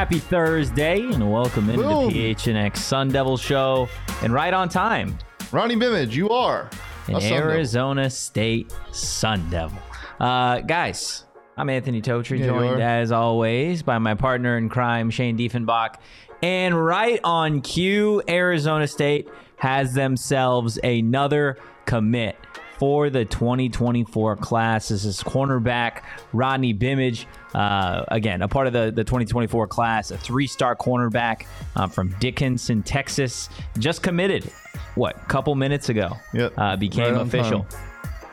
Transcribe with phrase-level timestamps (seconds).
[0.00, 2.10] Happy Thursday and welcome into Boom.
[2.10, 3.86] the PHNX Sun Devil Show
[4.22, 5.18] and right on time,
[5.52, 6.70] Rodney Bimage, you are
[7.06, 9.78] an a Sun Arizona State Sun Devil.
[10.18, 11.26] Uh, guys,
[11.58, 15.96] I'm Anthony Totri, Yeah, joined as always by my partner in crime, Shane Diefenbach.
[16.42, 22.36] And right on cue, Arizona State has themselves another commit
[22.80, 24.88] for the 2024 class.
[24.88, 27.26] This is cornerback Rodney Bimage.
[27.54, 31.44] Uh, again, a part of the, the 2024 class, a three star cornerback
[31.76, 33.50] uh, from Dickinson, Texas.
[33.78, 34.50] Just committed,
[34.94, 36.16] what, couple minutes ago?
[36.32, 36.54] Yep.
[36.56, 37.66] Uh, became Right official.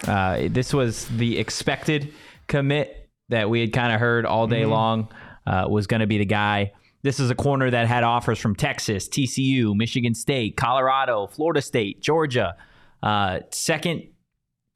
[0.07, 2.13] Uh, this was the expected
[2.47, 5.09] commit that we had kind of heard all day long
[5.45, 6.71] uh, was going to be the guy.
[7.01, 12.01] This is a corner that had offers from Texas, TCU, Michigan State, Colorado, Florida State,
[12.01, 12.55] Georgia.
[13.03, 14.07] Uh, second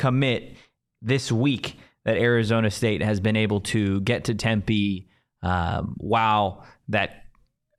[0.02, 0.56] commit
[1.04, 5.08] this week that Arizona State has been able to get to Tempe
[5.44, 7.26] um, while that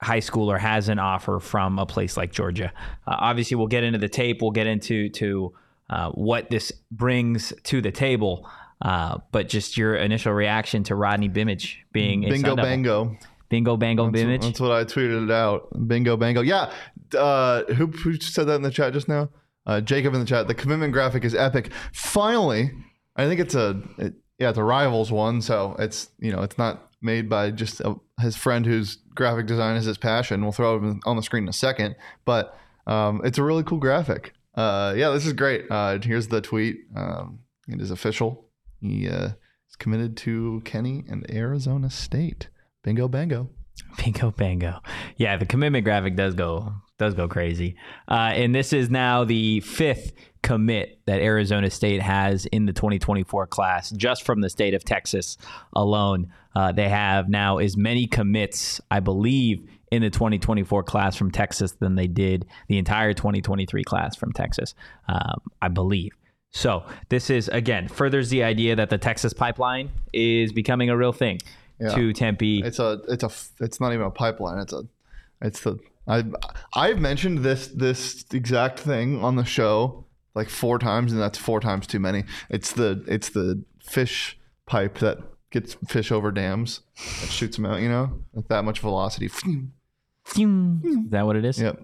[0.01, 2.71] high schooler has an offer from a place like Georgia.
[3.05, 4.41] Uh, obviously, we'll get into the tape.
[4.41, 5.53] We'll get into to
[5.89, 8.49] uh, what this brings to the table.
[8.81, 13.17] Uh, but just your initial reaction to Rodney Bimage being Bingo bango.
[13.49, 14.41] bingo bango That's, Bimage.
[14.41, 15.67] that's what I tweeted out.
[15.87, 16.41] Bingo bango.
[16.41, 16.71] Yeah.
[17.17, 19.29] Uh, who, who said that in the chat just now?
[19.65, 20.47] Uh, Jacob in the chat.
[20.47, 21.71] The commitment graphic is epic.
[21.93, 22.71] Finally,
[23.15, 25.41] I think it's a it, yeah, it's a rivals one.
[25.41, 29.75] So it's you know it's not made by just a, his friend whose graphic design
[29.75, 30.41] is his passion.
[30.41, 32.57] We'll throw it on the screen in a second, but
[32.87, 34.33] um, it's a really cool graphic.
[34.55, 35.65] Uh, yeah, this is great.
[35.69, 36.77] Uh, here's the tweet.
[36.95, 38.49] Um, it is official.
[38.79, 39.29] He uh,
[39.69, 42.49] is committed to Kenny and Arizona State.
[42.83, 43.49] Bingo bango.
[43.97, 44.81] Bingo bango.
[45.17, 47.75] Yeah, the commitment graphic does go does go crazy.
[48.07, 53.47] Uh, and this is now the fifth commit that Arizona State has in the 2024
[53.47, 55.37] class, just from the state of Texas
[55.73, 56.31] alone.
[56.55, 61.73] Uh, they have now as many commits, I believe, in the 2024 class from Texas
[61.73, 64.75] than they did the entire 2023 class from Texas,
[65.07, 66.11] um, I believe.
[66.51, 71.11] So this is again furthers the idea that the Texas pipeline is becoming a real
[71.11, 71.39] thing
[71.79, 71.95] Yeah.
[71.95, 72.61] to Tempe.
[72.63, 73.31] It's a it's a
[73.63, 74.59] it's not even a pipeline.
[74.59, 74.83] It's a
[75.41, 76.23] it's the I
[76.75, 80.05] I've mentioned this this exact thing on the show
[80.35, 82.23] like four times and that's four times too many.
[82.49, 85.19] It's the it's the fish pipe that
[85.51, 86.81] gets fish over dams
[87.21, 87.81] that shoots them out.
[87.81, 89.29] You know, with that much velocity.
[90.83, 91.61] Is that what it is?
[91.61, 91.81] Yep.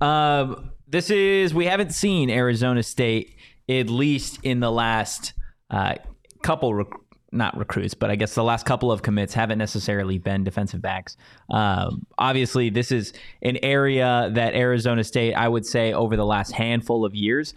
[0.00, 3.36] Um, this is we haven't seen Arizona State
[3.68, 5.32] at least in the last
[5.70, 5.94] uh,
[6.42, 6.88] couple rec-
[7.32, 11.16] not recruits, but I guess the last couple of commits haven't necessarily been defensive backs.
[11.48, 16.52] Um, obviously, this is an area that Arizona State, I would say, over the last
[16.52, 17.54] handful of years,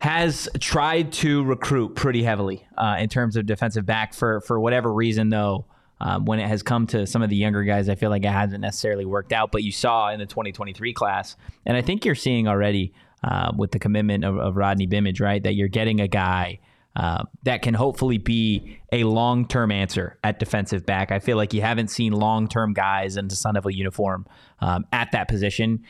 [0.00, 4.92] has tried to recruit pretty heavily uh, in terms of defensive back for for whatever
[4.92, 5.66] reason though.
[6.02, 8.30] Um, when it has come to some of the younger guys, I feel like it
[8.30, 9.52] hasn't necessarily worked out.
[9.52, 11.36] But you saw in the 2023 class,
[11.66, 15.42] and I think you're seeing already uh, with the commitment of, of Rodney Bimage, right?
[15.42, 16.60] That you're getting a guy
[16.96, 21.12] uh, that can hopefully be a long term answer at defensive back.
[21.12, 24.26] I feel like you haven't seen long term guys in the Sun Devil uniform
[24.60, 25.84] um, at that position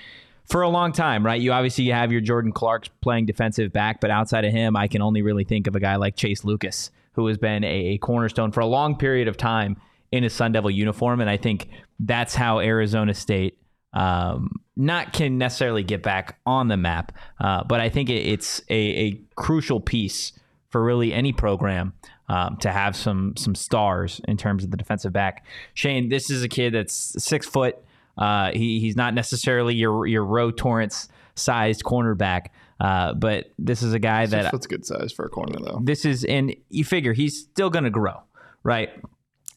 [0.44, 1.40] for a long time, right?
[1.40, 5.00] You obviously have your Jordan Clarks playing defensive back, but outside of him, I can
[5.00, 8.60] only really think of a guy like Chase Lucas, who has been a, cornerstone for
[8.60, 9.76] a long period of time
[10.10, 11.20] in a Sun Devil uniform.
[11.20, 11.68] And I think
[12.00, 13.58] that's how Arizona State
[13.92, 18.60] um, not can necessarily get back on the map, uh, but I think it, it's
[18.68, 20.32] a, a crucial piece
[20.70, 21.92] for really any program
[22.28, 25.44] um, to have some some stars in terms of the defensive back.
[25.74, 27.76] Shane, this is a kid that's six foot.
[28.16, 32.46] Uh, he, he's not necessarily your your Roe Torrance sized cornerback,
[32.78, 35.80] uh, but this is a guy Six that foot's good size for a corner though.
[35.82, 38.22] this is, and you figure he's still going to grow,
[38.62, 38.90] right?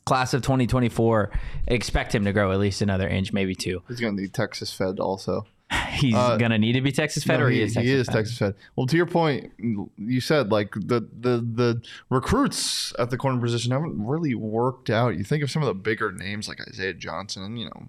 [0.05, 1.31] Class of 2024,
[1.67, 3.81] expect him to grow at least another inch, maybe two.
[3.87, 5.45] He's gonna need Texas fed also.
[5.93, 7.89] He's Uh, going to need to be Texas Fed, No, or he, he is Texas
[7.89, 8.13] he is Fed?
[8.15, 8.55] Texas Fed.
[8.75, 9.51] Well, to your point,
[9.97, 15.17] you said like the the the recruits at the corner position haven't really worked out.
[15.17, 17.87] You think of some of the bigger names like Isaiah Johnson, and you know,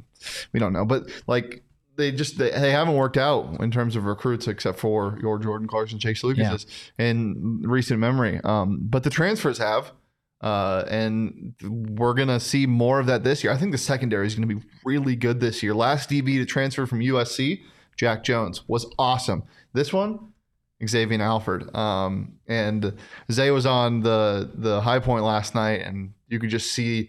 [0.53, 1.63] we don't know, but like
[1.97, 5.69] they just they, they haven't worked out in terms of recruits except for your Jordan
[5.69, 6.67] Clarkson, Chase Lucas
[6.99, 8.41] in recent memory.
[8.45, 9.93] Um, but the transfers have.
[10.41, 13.51] Uh, and we're gonna see more of that this year.
[13.53, 15.75] I think the secondary is gonna be really good this year.
[15.75, 17.63] Last DB to transfer from USC,
[17.97, 19.45] Jack Jones, was awesome.
[19.73, 20.33] This one,
[20.83, 21.75] Xavion Alford.
[21.75, 22.95] Um, and
[23.31, 27.09] Zay was on the the high point last night, and you could just see,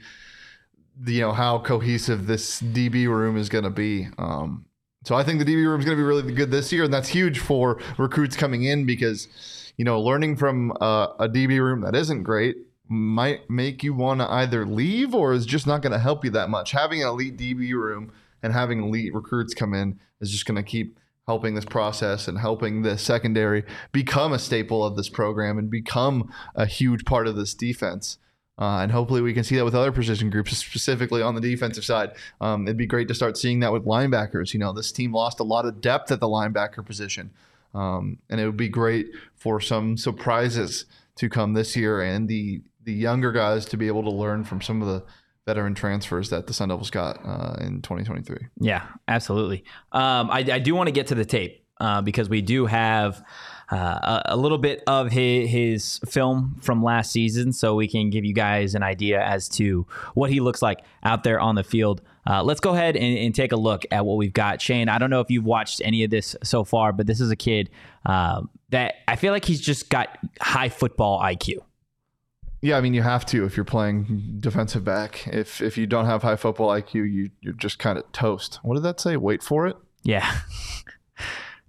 [0.99, 4.07] the, you know, how cohesive this DB room is going to be.
[4.17, 4.65] Um,
[5.03, 6.93] so I think the DB room is going to be really good this year, and
[6.93, 11.81] that's huge for recruits coming in because, you know, learning from a, a DB room
[11.81, 12.57] that isn't great
[12.87, 16.31] might make you want to either leave or is just not going to help you
[16.31, 16.71] that much.
[16.71, 18.11] Having an elite DB room
[18.45, 22.37] and having elite recruits come in is just going to keep helping this process and
[22.37, 27.35] helping the secondary become a staple of this program and become a huge part of
[27.35, 28.19] this defense.
[28.59, 31.83] Uh, and hopefully we can see that with other position groups, specifically on the defensive
[31.83, 32.11] side.
[32.39, 34.53] Um, it'd be great to start seeing that with linebackers.
[34.53, 37.31] You know, this team lost a lot of depth at the linebacker position.
[37.73, 42.61] Um, and it would be great for some surprises to come this year and the
[42.83, 45.03] the younger guys to be able to learn from some of the
[45.45, 48.47] veteran transfers that the Sun Devils got uh, in 2023.
[48.59, 49.63] Yeah, absolutely.
[49.91, 53.23] Um, I, I, do want to get to the tape uh, because we do have
[53.71, 58.09] uh, a, a, little bit of his, his, film from last season, so we can
[58.09, 61.63] give you guys an idea as to what he looks like out there on the
[61.63, 62.01] field.
[62.27, 64.61] Uh, let's go ahead and, and, take a look at what we've got.
[64.61, 67.29] Shane, I don't know if you've watched any of this so far, but this is
[67.29, 67.69] a kid
[68.05, 71.59] uh, that I feel like he's just got high football IQ.
[72.61, 75.27] Yeah, I mean you have to if you're playing defensive back.
[75.27, 78.59] If if you don't have high football IQ, you you're just kind of toast.
[78.63, 79.17] What did that say?
[79.17, 79.77] Wait for it.
[80.03, 80.39] Yeah.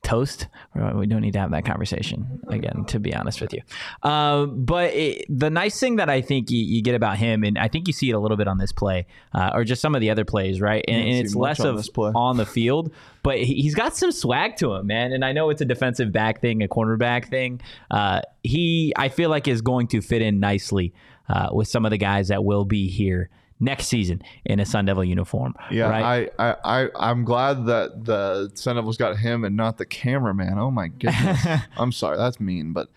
[0.07, 0.47] Toast.
[0.75, 3.63] We don't need to have that conversation again, to be honest with you.
[4.03, 7.59] Uh, but it, the nice thing that I think you, you, get about him, and
[7.59, 9.97] I think you see it a little bit on this play, uh, or just some
[9.97, 10.85] of the other plays, right?
[10.87, 12.93] And, and it's less on of on the field,
[13.25, 15.13] but he's got some swag to him, man.
[15.13, 17.61] And I know it's a defensive back thing, a cornerback thing.
[17.91, 20.95] Uh, he, I feel like, is going to fit in nicely
[21.29, 23.29] uh, with some of the guys that will be here
[23.61, 25.55] next season in a Sun Devil uniform.
[25.71, 26.31] Yeah, right?
[26.39, 30.59] I, I, I, I'm glad that the Sun Devils got him and not the cameraman.
[30.59, 31.45] Oh my goodness.
[31.77, 32.89] I'm sorry, that's mean, but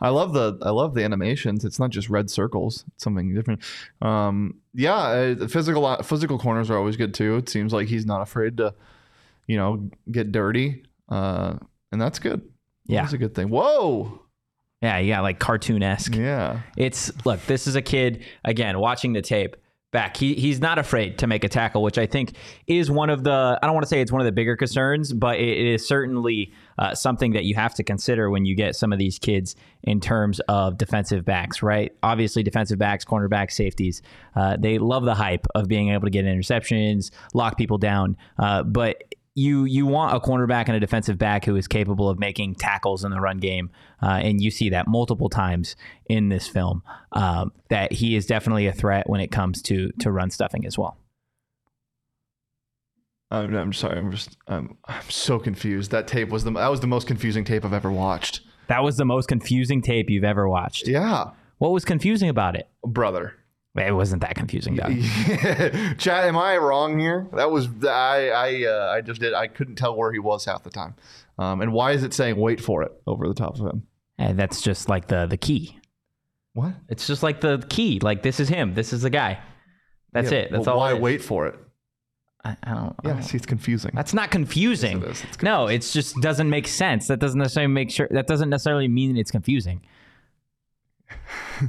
[0.00, 1.64] I love the I love the animations.
[1.64, 3.62] It's not just red circles; it's something different.
[4.02, 7.36] Um, yeah, uh, physical physical corners are always good too.
[7.36, 8.74] It seems like he's not afraid to,
[9.46, 11.54] you know, get dirty, uh,
[11.92, 12.42] and that's good.
[12.86, 13.50] Yeah, that's a good thing.
[13.50, 14.22] Whoa.
[14.80, 16.14] Yeah, yeah, like cartoon esque.
[16.14, 16.60] Yeah.
[16.76, 19.56] It's look, this is a kid, again, watching the tape
[19.90, 20.16] back.
[20.16, 22.34] He he's not afraid to make a tackle, which I think
[22.66, 25.12] is one of the I don't want to say it's one of the bigger concerns,
[25.12, 28.76] but it, it is certainly uh, something that you have to consider when you get
[28.76, 31.92] some of these kids in terms of defensive backs, right?
[32.02, 34.02] Obviously, defensive backs, cornerbacks, safeties,
[34.36, 38.62] uh, they love the hype of being able to get interceptions, lock people down, uh,
[38.62, 39.02] but
[39.38, 43.04] you you want a cornerback and a defensive back who is capable of making tackles
[43.04, 43.70] in the run game,
[44.02, 45.76] uh, and you see that multiple times
[46.08, 46.82] in this film.
[47.12, 50.76] Um, that he is definitely a threat when it comes to to run stuffing as
[50.76, 50.98] well.
[53.30, 53.98] I'm, I'm sorry.
[53.98, 55.90] I'm just I'm I'm so confused.
[55.92, 58.40] That tape was the that was the most confusing tape I've ever watched.
[58.66, 60.88] That was the most confusing tape you've ever watched.
[60.88, 61.30] Yeah.
[61.58, 63.34] What was confusing about it, brother?
[63.86, 64.88] It wasn't that confusing, though.
[65.98, 67.28] Chad, am I wrong here?
[67.34, 68.28] That was I.
[68.28, 68.64] I.
[68.64, 69.34] Uh, I just did.
[69.34, 70.94] I couldn't tell where he was half the time.
[71.38, 73.84] Um, and why is it saying "wait for it" over the top of him?
[74.18, 75.78] And that's just like the the key.
[76.54, 76.74] What?
[76.88, 78.00] It's just like the key.
[78.02, 78.74] Like this is him.
[78.74, 79.38] This is the guy.
[80.12, 80.52] That's yeah, it.
[80.52, 80.78] That's all.
[80.78, 81.54] Why wait for it?
[82.44, 82.94] I, I don't.
[83.04, 83.22] Yeah, I don't.
[83.22, 83.92] see, it's confusing.
[83.94, 85.02] That's not confusing.
[85.02, 85.42] Yes, it is.
[85.42, 87.06] No, it just doesn't make sense.
[87.08, 88.08] That doesn't necessarily make sure.
[88.10, 89.82] That doesn't necessarily mean it's confusing.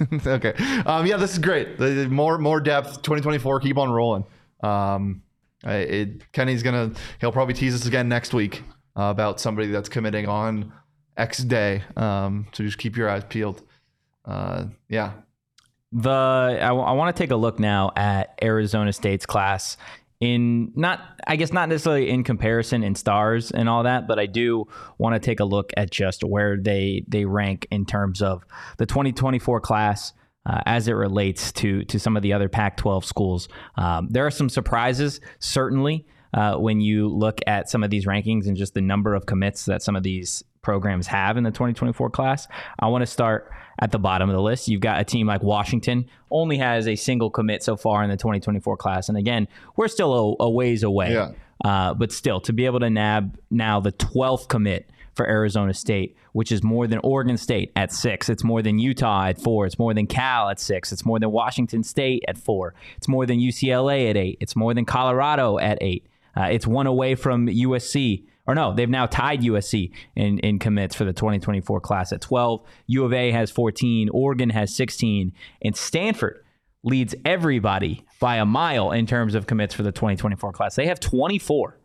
[0.26, 0.54] okay.
[0.86, 1.78] Um, yeah, this is great.
[2.10, 3.02] More more depth.
[3.02, 3.60] 2024.
[3.60, 4.24] Keep on rolling.
[4.62, 5.22] Um,
[5.64, 6.92] it, Kenny's gonna.
[7.20, 8.62] He'll probably tease us again next week
[8.96, 10.72] uh, about somebody that's committing on
[11.16, 11.82] X day.
[11.96, 13.62] Um, so just keep your eyes peeled.
[14.24, 15.12] Uh, yeah.
[15.92, 19.76] The I, w- I want to take a look now at Arizona State's class
[20.22, 24.26] in not I guess not necessarily in comparison in stars and all that, but I
[24.26, 28.44] do want to take a look at just where they they rank in terms of
[28.78, 30.12] the 2024 class.
[30.44, 34.30] Uh, as it relates to to some of the other Pac-12 schools, um, there are
[34.30, 38.80] some surprises certainly uh, when you look at some of these rankings and just the
[38.80, 42.48] number of commits that some of these programs have in the 2024 class.
[42.80, 43.52] I want to start
[43.82, 44.68] at the bottom of the list.
[44.68, 48.16] You've got a team like Washington, only has a single commit so far in the
[48.16, 49.08] 2024 class.
[49.08, 51.12] And again, we're still a, a ways away.
[51.12, 51.32] Yeah.
[51.64, 56.16] Uh, but still, to be able to nab now the 12th commit for Arizona State,
[56.32, 58.28] which is more than Oregon State at six.
[58.28, 59.66] It's more than Utah at four.
[59.66, 60.92] It's more than Cal at six.
[60.92, 62.74] It's more than Washington State at four.
[62.96, 64.38] It's more than UCLA at eight.
[64.40, 66.06] It's more than Colorado at eight.
[66.36, 68.24] Uh, it's one away from USC.
[68.46, 72.62] Or no, they've now tied USC in, in commits for the 2024 class at 12.
[72.88, 75.32] U of A has 14, Oregon has 16,
[75.62, 76.44] and Stanford
[76.82, 80.74] leads everybody by a mile in terms of commits for the 2024 class.
[80.74, 81.78] They have 24.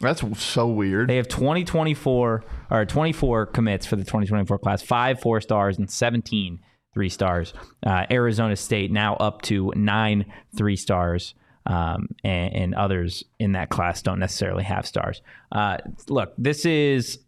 [0.00, 1.08] That's so weird.
[1.08, 6.60] They have 2024 or 24 commits for the 2024 class, five four stars and 17
[6.94, 7.52] three stars.
[7.84, 10.24] Uh, Arizona State now up to nine
[10.56, 11.34] three stars.
[11.68, 15.20] Um, and, and, others in that class don't necessarily have stars.
[15.52, 15.76] Uh,
[16.08, 17.18] look, this is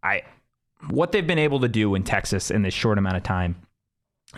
[0.00, 0.22] I
[0.88, 3.56] what they've been able to do in Texas in this short amount of time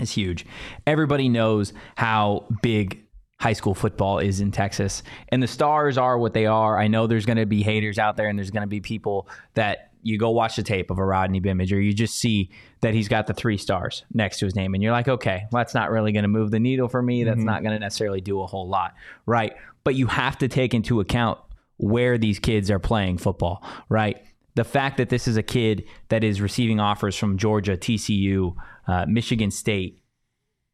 [0.00, 0.46] is huge.
[0.86, 3.04] Everybody knows how big
[3.40, 6.78] high school football is in Texas, and the stars are what they are.
[6.78, 9.28] I know there's going to be haters out there, and there's going to be people
[9.54, 12.94] that you go watch the tape of a Rodney Bimage, or you just see that
[12.94, 15.74] he's got the three stars next to his name, and you're like, okay, well, that's
[15.74, 17.24] not really going to move the needle for me.
[17.24, 17.46] That's mm-hmm.
[17.46, 18.94] not going to necessarily do a whole lot,
[19.26, 19.54] right?
[19.84, 21.38] But you have to take into account
[21.76, 24.22] where these kids are playing football, right?
[24.54, 28.54] The fact that this is a kid that is receiving offers from Georgia, TCU,
[28.86, 30.02] uh, Michigan State,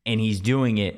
[0.04, 0.96] and he's doing it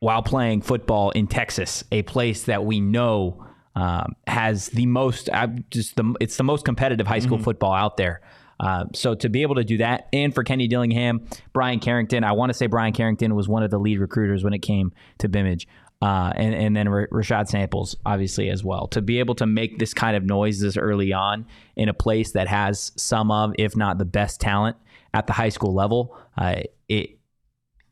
[0.00, 3.46] while playing football in Texas, a place that we know
[3.76, 7.44] um, has the most, uh, just the, it's the most competitive high school mm-hmm.
[7.44, 8.22] football out there.
[8.58, 12.32] Uh, so to be able to do that, and for Kenny Dillingham, Bryan Carrington, I
[12.32, 15.28] want to say Bryan Carrington was one of the lead recruiters when it came to
[15.28, 15.66] Bimage.
[16.02, 18.86] Uh, and, and then R- Rashad Samples, obviously, as well.
[18.88, 22.32] To be able to make this kind of noise this early on in a place
[22.32, 24.76] that has some of, if not the best talent
[25.14, 27.18] at the high school level, uh, it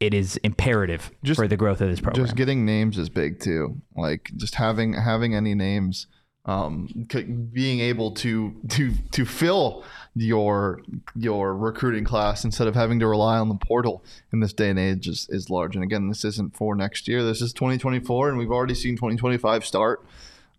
[0.05, 2.23] it is imperative just, for the growth of this program.
[2.25, 3.81] Just getting names is big too.
[3.97, 6.07] Like just having having any names,
[6.45, 7.07] um,
[7.53, 9.83] being able to to to fill
[10.15, 10.83] your
[11.17, 14.79] your recruiting class instead of having to rely on the portal in this day and
[14.79, 15.75] age is, is large.
[15.75, 17.23] And again, this isn't for next year.
[17.23, 20.05] This is 2024, and we've already seen 2025 start.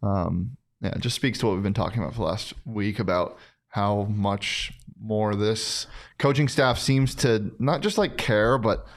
[0.01, 2.97] Um, yeah, it just speaks to what we've been talking about for the last week
[2.97, 3.37] about
[3.69, 5.85] how much more this
[6.17, 8.87] coaching staff seems to not just like care, but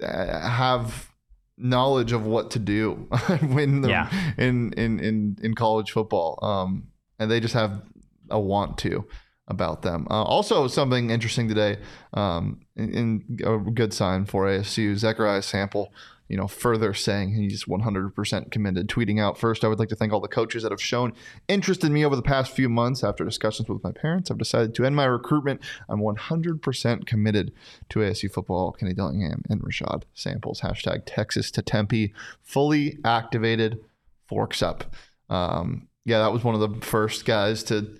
[0.00, 1.10] have
[1.56, 2.92] knowledge of what to do
[3.40, 4.10] when yeah.
[4.38, 6.38] in, in in in college football.
[6.42, 7.82] Um, and they just have
[8.30, 9.06] a want to
[9.48, 10.06] about them.
[10.10, 11.78] Uh, also, something interesting today,
[12.12, 15.92] um, in, in, a good sign for ASU, Zechariah Sample
[16.28, 20.12] you know, further saying he's 100% committed, tweeting out first, I would like to thank
[20.12, 21.14] all the coaches that have shown
[21.48, 23.02] interest in me over the past few months.
[23.02, 25.62] After discussions with my parents, I've decided to end my recruitment.
[25.88, 27.52] I'm 100% committed
[27.88, 28.72] to ASU football.
[28.72, 30.60] Kenny Dillingham and Rashad Samples.
[30.60, 32.12] Hashtag Texas to Tempe.
[32.42, 33.80] Fully activated.
[34.26, 34.94] Forks up.
[35.30, 37.98] Um, yeah, that was one of the first guys to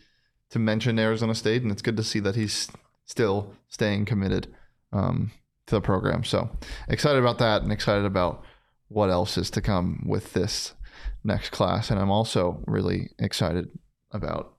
[0.50, 2.68] to mention Arizona State, and it's good to see that he's
[3.04, 4.54] still staying committed.
[4.92, 5.30] Um,
[5.68, 6.24] to the program.
[6.24, 6.50] So
[6.88, 8.42] excited about that and excited about
[8.88, 10.74] what else is to come with this
[11.24, 11.90] next class.
[11.90, 13.68] And I'm also really excited
[14.10, 14.54] about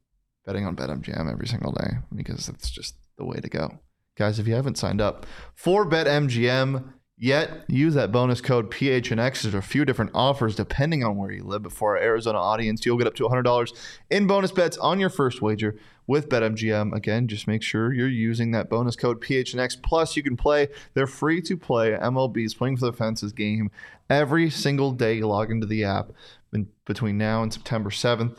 [0.46, 3.80] betting on BetMGM every single day because it's just the way to go.
[4.16, 5.25] Guys, if you haven't signed up
[5.56, 9.42] for BetMGM, Yet, use that bonus code PHNX.
[9.42, 11.64] There's a few different offers depending on where you live.
[11.64, 13.74] But for our Arizona audience, you'll get up to $100
[14.10, 15.76] in bonus bets on your first wager
[16.08, 16.96] with BetMGM.
[16.96, 19.82] Again, just make sure you're using that bonus code PHNX.
[19.84, 23.70] Plus, you can play their free to play MLB Swing for the Fences game
[24.10, 26.14] every single day you log into the app
[26.54, 28.38] in between now and September 7th.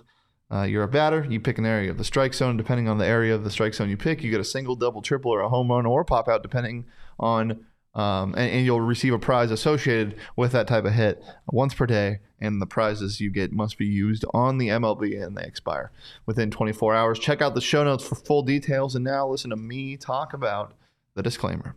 [0.51, 2.57] Uh, you're a batter, you pick an area of the strike zone.
[2.57, 5.03] Depending on the area of the strike zone you pick, you get a single, double,
[5.03, 6.87] triple, or a home run or pop out, depending
[7.21, 11.75] on um, and, and, you'll receive a prize associated with that type of hit once
[11.75, 12.21] per day.
[12.41, 15.91] And the prizes you get must be used on the MLB and they expire
[16.25, 17.19] within 24 hours.
[17.19, 18.95] Check out the show notes for full details.
[18.95, 20.75] And now listen to me talk about
[21.15, 21.77] the disclaimer.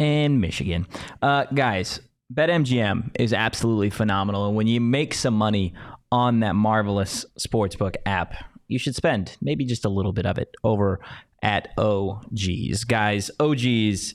[0.00, 0.86] And Michigan.
[1.20, 2.00] Uh, guys,
[2.32, 4.46] BetMGM is absolutely phenomenal.
[4.46, 5.74] And when you make some money
[6.10, 8.34] on that marvelous sportsbook app,
[8.66, 11.00] you should spend maybe just a little bit of it over
[11.42, 12.84] at OGs.
[12.84, 14.14] Guys, OGs,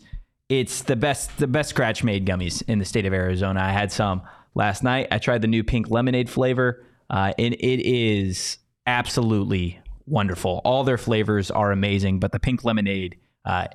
[0.49, 3.61] it's the best the best scratch made gummies in the state of Arizona.
[3.61, 4.21] I had some
[4.53, 5.07] last night.
[5.11, 10.61] I tried the new pink lemonade flavor, uh, and it is absolutely wonderful.
[10.63, 13.67] All their flavors are amazing, but the pink lemonade, uh,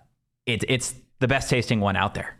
[0.47, 2.37] it, it's the best tasting one out there.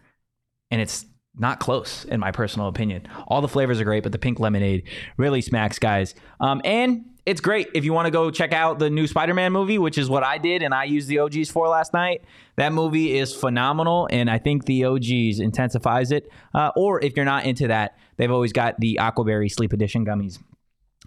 [0.71, 1.07] And it's
[1.37, 3.07] not close in my personal opinion.
[3.29, 6.15] All the flavors are great, but the pink lemonade really smacks, guys.
[6.41, 9.79] Um, and it's great if you want to go check out the new Spider-Man movie,
[9.79, 12.23] which is what I did and I used the OGs for last night.
[12.57, 16.29] That movie is phenomenal, and I think the OGs intensifies it.
[16.53, 20.39] Uh, or if you're not into that, they've always got the Aquaberry Sleep Edition gummies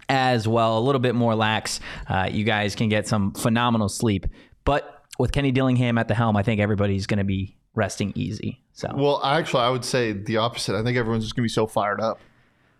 [0.08, 1.80] as well, a little bit more lax.
[2.08, 4.26] Uh, you guys can get some phenomenal sleep,
[4.64, 8.60] but with Kenny Dillingham at the helm, I think everybody's going to be resting easy.
[8.72, 10.74] So Well, actually, I would say the opposite.
[10.76, 12.18] I think everyone's just gonna be so fired up.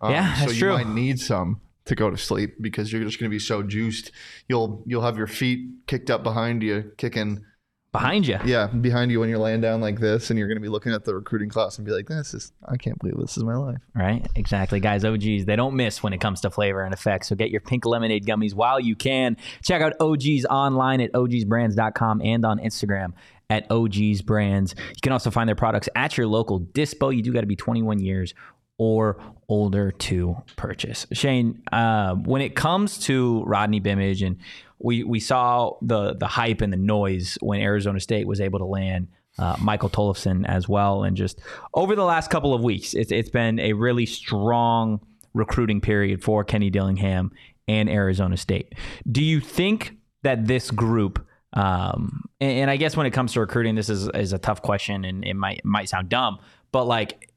[0.01, 0.73] Um, Yeah, so you true.
[0.75, 4.11] might need some to go to sleep because you're just gonna be so juiced.
[4.49, 7.45] You'll you'll have your feet kicked up behind you, kicking
[7.93, 8.37] behind you.
[8.45, 11.05] yeah behind you when you're laying down like this, and you're gonna be looking at
[11.05, 13.79] the recruiting class and be like, "This is I can't believe this is my life."
[13.95, 15.05] Right, exactly, guys.
[15.05, 17.29] OGs, they don't miss when it comes to flavor and effects.
[17.29, 19.37] So get your pink lemonade gummies while you can.
[19.63, 23.13] Check out OGs online at ogsbrands.com and on Instagram
[23.51, 24.75] at OGs Brands.
[24.79, 27.15] You can also find their products at your local dispo.
[27.15, 28.35] You do got to be 21 years
[28.79, 31.07] or older to purchase.
[31.13, 34.39] Shane, uh, when it comes to Rodney Bimage, and
[34.79, 38.65] we we saw the the hype and the noise when Arizona State was able to
[38.65, 39.09] land
[39.39, 41.41] uh, Michael Tollefson as well, and just
[41.73, 45.01] over the last couple of weeks, it's it's been a really strong
[45.33, 47.33] recruiting period for Kenny Dillingham
[47.67, 48.75] and Arizona State.
[49.11, 53.41] Do you think that this group um, and, and I guess when it comes to
[53.41, 56.39] recruiting, this is, is a tough question and it might, might sound dumb,
[56.73, 57.31] but like,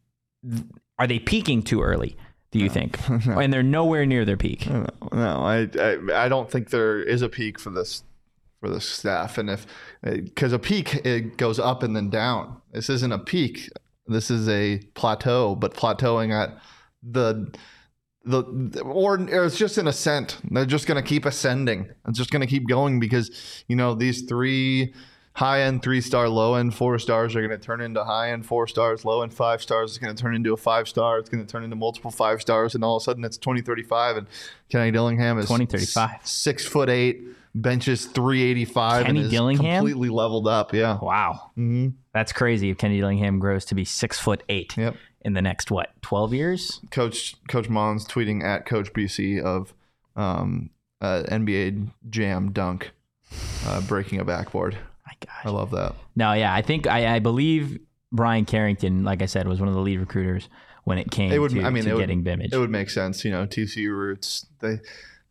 [0.99, 2.17] are they peaking too early?
[2.51, 2.97] Do you think?
[3.09, 4.67] and they're nowhere near their peak.
[4.69, 8.03] No, no, I, I I don't think there is a peak for this
[8.61, 9.67] for this staff, and if
[10.01, 12.61] because a peak it goes up and then down.
[12.71, 13.69] This isn't a peak.
[14.07, 16.57] This is a plateau, but plateauing at
[17.03, 17.53] the
[18.27, 20.37] the or, or it's just an ascent.
[20.51, 21.89] They're just going to keep ascending.
[22.07, 24.93] It's just going to keep going because you know these three
[25.33, 28.45] high end three star, low end four stars are going to turn into high end
[28.45, 29.91] four stars, low end five stars.
[29.91, 31.19] It's going to turn into a five star.
[31.19, 33.61] It's going to turn into multiple five stars, and all of a sudden it's twenty
[33.61, 34.27] thirty five, and
[34.69, 36.25] Kenny Dillingham is 2035.
[36.27, 37.21] six foot eight,
[37.55, 39.77] benches three eighty five, and Kenny is Dillingham?
[39.85, 40.73] completely leveled up.
[40.73, 40.97] Yeah.
[41.01, 41.51] Wow.
[41.55, 44.95] hmm That's crazy if Kenny Dillingham grows to be six foot eight Yep.
[45.21, 46.79] In the next, what, 12 years?
[46.91, 49.73] Coach Coach Mons tweeting at Coach BC of
[50.15, 50.69] um,
[51.01, 52.91] uh, NBA Jam dunk
[53.65, 54.77] uh, breaking a backboard.
[55.05, 55.95] My I love that.
[56.15, 56.53] No, yeah.
[56.53, 57.79] I think, I, I believe
[58.11, 60.49] Bryan Carrington, like I said, was one of the lead recruiters
[60.83, 61.51] when it came It would.
[61.51, 62.53] to, I mean, to it would, Bimage.
[62.53, 63.25] It would make sense.
[63.25, 64.45] You know, TCU roots.
[64.59, 64.79] They.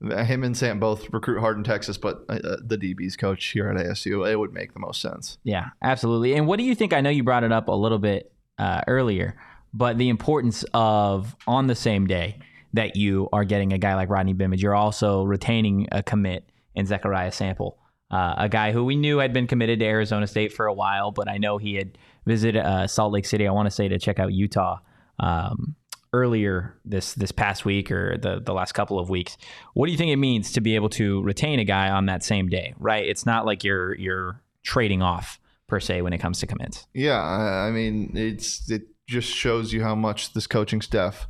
[0.03, 3.83] Him and Sam both recruit hard in Texas, but uh, the DB's coach here at
[3.83, 5.39] ASU, it would make the most sense.
[5.43, 6.35] Yeah, absolutely.
[6.35, 6.93] And what do you think?
[6.93, 9.39] I know you brought it up a little bit uh, earlier,
[9.77, 12.39] but the importance of on the same day
[12.73, 16.87] that you are getting a guy like Rodney Bimage, you're also retaining a commit in
[16.87, 17.79] Zechariah Sample,
[18.11, 21.11] uh, a guy who we knew had been committed to Arizona State for a while,
[21.11, 23.47] but I know he had visited uh, Salt Lake City.
[23.47, 24.79] I want to say to check out Utah.
[25.19, 25.77] Um,
[26.13, 29.37] earlier this this past week or the the last couple of weeks
[29.75, 32.23] what do you think it means to be able to retain a guy on that
[32.23, 36.39] same day right it's not like you're you're trading off per se when it comes
[36.41, 36.87] to commits.
[36.95, 41.29] Yeah, I I mean, it's it just shows you how much this coaching staff,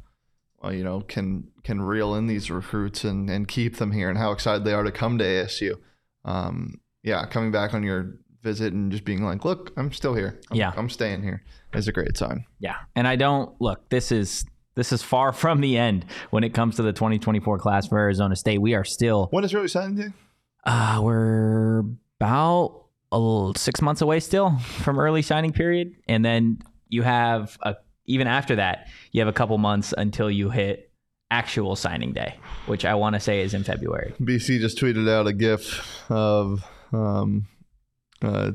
[0.65, 4.19] uh, you know, can can reel in these recruits and and keep them here, and
[4.19, 5.75] how excited they are to come to ASU.
[6.25, 10.41] Um, yeah, coming back on your visit and just being like, "Look, I'm still here.
[10.51, 10.73] I'm, Yeah.
[10.77, 11.43] I'm staying here,"
[11.75, 12.45] is a great sign.
[12.61, 13.89] Yeah, and I don't look.
[13.91, 17.87] This is this is far from the end when it comes to the 2024 class
[17.89, 18.61] for Arizona State.
[18.61, 20.09] We are still When is really signing day?
[20.65, 21.83] uh, we're
[22.21, 27.59] about a little, six months away still from early signing period, and then you have
[27.63, 30.91] a even after that you have a couple months until you hit
[31.31, 34.15] actual signing day, which I want to say is in February.
[34.21, 37.47] BC just tweeted out a GIF of um,
[38.23, 38.53] uh,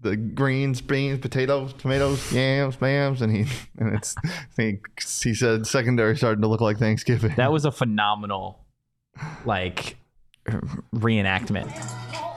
[0.00, 3.46] the greens, beans, potatoes, tomatoes, yams, bams, and he
[3.78, 7.34] and it's I think he said secondary starting to look like Thanksgiving.
[7.36, 8.64] That was a phenomenal,
[9.44, 9.96] like,
[10.94, 11.70] reenactment.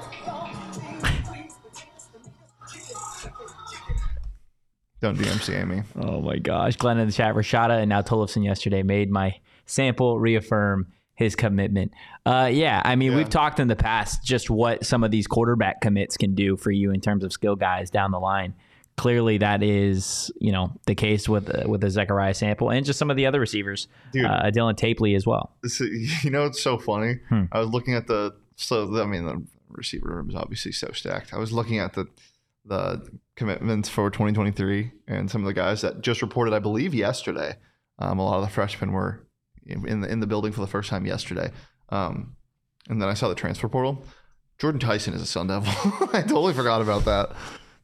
[5.02, 5.84] Don't DMCA me.
[5.96, 6.76] Oh my gosh.
[6.76, 11.92] Glenn in the chat, Rashada and now Tollefson yesterday made my sample reaffirm his commitment.
[12.26, 13.18] Uh, yeah, I mean, Yeah.
[13.18, 16.72] we've talked in the past just what some of these quarterback commits can do for
[16.72, 18.54] you in terms of skill guys down the line.
[18.98, 22.98] Clearly, that is you know the case with uh, with the Zechariah sample and just
[22.98, 24.26] some of the other receivers, Dude.
[24.26, 25.56] uh, Dylan Tapley as well.
[25.62, 25.80] This,
[26.24, 27.20] you know, it's so funny.
[27.30, 27.44] Hmm.
[27.52, 31.32] I was looking at the so I mean the receiver room is obviously so stacked.
[31.32, 32.08] I was looking at the
[32.68, 37.56] the commitments for 2023 and some of the guys that just reported, I believe, yesterday.
[38.00, 39.28] Um, a lot of the freshmen were
[39.66, 41.52] in the in the building for the first time yesterday.
[41.90, 42.36] Um,
[42.90, 44.04] and then I saw the transfer portal.
[44.60, 45.72] Jordan Tyson is a Sun Devil.
[46.14, 47.32] I totally forgot about that.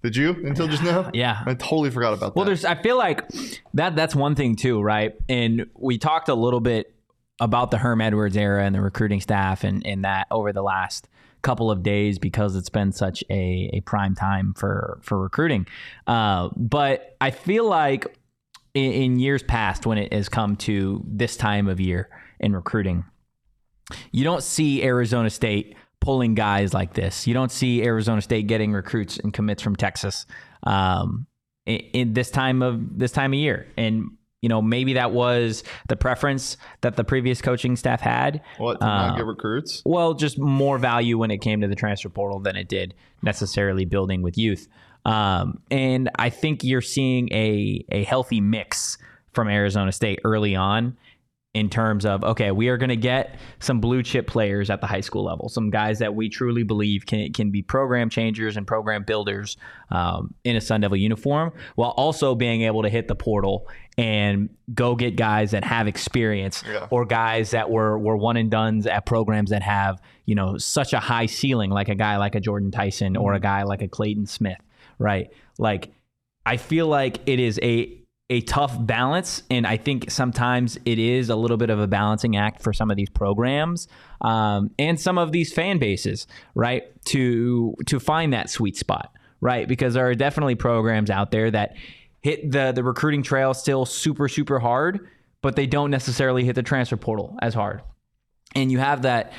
[0.02, 1.10] Did you until just now?
[1.14, 1.42] Yeah.
[1.46, 2.36] I totally forgot about Well, that.
[2.36, 3.24] Well, there's I feel like
[3.76, 5.14] that that's one thing too, right?
[5.30, 6.94] And we talked a little bit
[7.40, 11.08] about the Herm Edwards era and the recruiting staff and, and that over the last
[11.44, 15.68] couple of days because it's been such a, a prime time for for recruiting.
[16.08, 18.18] Uh, but I feel like
[18.74, 23.06] in, in years past, when it has come to this time of year in recruiting,
[24.12, 27.28] you don't see Arizona State pulling guys like this.
[27.28, 30.26] You don't see Arizona State getting recruits and commits from Texas
[30.64, 31.28] um,
[31.66, 33.68] in, in this time of this time of year.
[33.78, 34.12] And
[34.44, 38.42] you know, maybe that was the preference that the previous coaching staff had.
[38.58, 39.82] What to not Uh, get recruits?
[39.86, 43.86] well, just more value when it came to the transfer portal than it did necessarily
[43.86, 44.68] building with youth.
[45.06, 48.98] Um, and I think you're seeing a a healthy mix
[49.32, 50.96] from Arizona State early on
[51.54, 54.88] in terms of okay, we are going to get some blue chip players at the
[54.88, 58.66] high school level, some guys that we truly believe can can be program changers and
[58.66, 59.56] program builders
[59.92, 63.68] um, in a Sun Devil uniform, while also being able to hit the portal
[64.00, 66.88] and go get guys that have experience Yeah.
[66.90, 70.94] or guys that were were one and duns at programs that have you know such
[70.94, 73.88] a high ceiling, like a guy like a Jordan Tyson or a guy like a
[73.88, 74.58] Clayton Smith,
[74.98, 75.28] right?
[75.60, 75.92] Like
[76.48, 81.30] I feel like it is a a tough balance, and I think sometimes it is
[81.30, 83.88] a little bit of a balancing act for some of these programs
[84.22, 86.84] um, and some of these fan bases, right?
[87.06, 89.68] To to find that sweet spot, right?
[89.68, 91.76] Because there are definitely programs out there that
[92.22, 95.08] hit the the recruiting trail still super super hard,
[95.42, 97.82] but they don't necessarily hit the transfer portal as hard
[98.56, 99.34] and you have that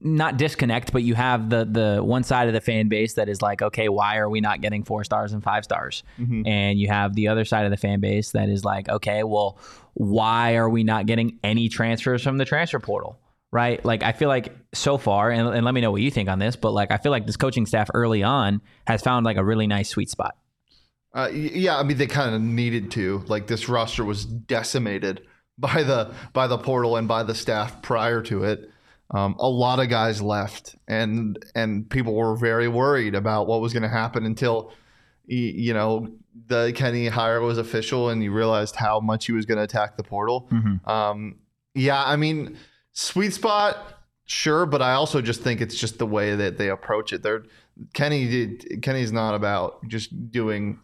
[0.00, 3.42] not disconnect, but you have the the one side of the fan base that is
[3.42, 6.02] like, okay, why are we not getting four stars and five stars?
[6.46, 9.58] And you have the other side of the fan base that is like, okay, well,
[9.94, 13.18] why are we not getting any transfers from the transfer portal?
[13.50, 13.82] Right?
[13.84, 16.38] Like I feel like so far, and, and let me know what you think on
[16.38, 19.44] this, but like I feel like this coaching staff early on has found like a
[19.44, 20.36] really nice sweet spot.
[21.14, 23.24] Uh, yeah, I mean they kind of needed to.
[23.26, 25.22] Like this roster was decimated
[25.58, 28.70] by the by the portal and by the staff prior to it.
[29.10, 33.72] Um, a lot of guys left, and and people were very worried about what was
[33.72, 34.72] going to happen until
[35.26, 36.08] you know
[36.46, 39.96] the Kenny hire was official, and you realized how much he was going to attack
[39.96, 40.48] the portal.
[40.88, 41.36] Um,
[41.74, 42.58] yeah, I mean,
[42.92, 47.12] sweet spot, sure, but I also just think it's just the way that they approach
[47.12, 47.22] it.
[47.22, 47.44] They're
[47.94, 50.80] Kenny did Kenny's not about just doing,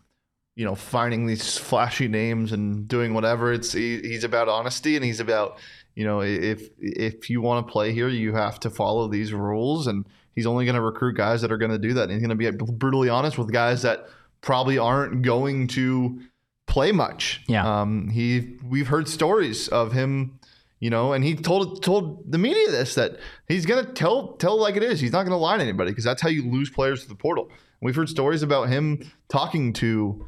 [0.57, 3.53] you know, finding these flashy names and doing whatever.
[3.53, 5.59] It's he, he's about honesty and he's about,
[5.95, 9.87] you know, if if you want to play here, you have to follow these rules
[9.87, 12.05] and he's only going to recruit guys that are going to do that.
[12.05, 14.07] And he's going to be brutally honest with guys that
[14.41, 16.21] probably aren't going to
[16.67, 17.43] play much.
[17.49, 17.81] Yeah.
[17.81, 20.39] Um, he we've heard stories of him,
[20.79, 24.77] you know, and he told told the media this that he's gonna tell tell like
[24.77, 25.01] it is.
[25.01, 27.51] He's not gonna lie to anybody because that's how you lose players to the portal.
[27.81, 30.27] We've heard stories about him talking to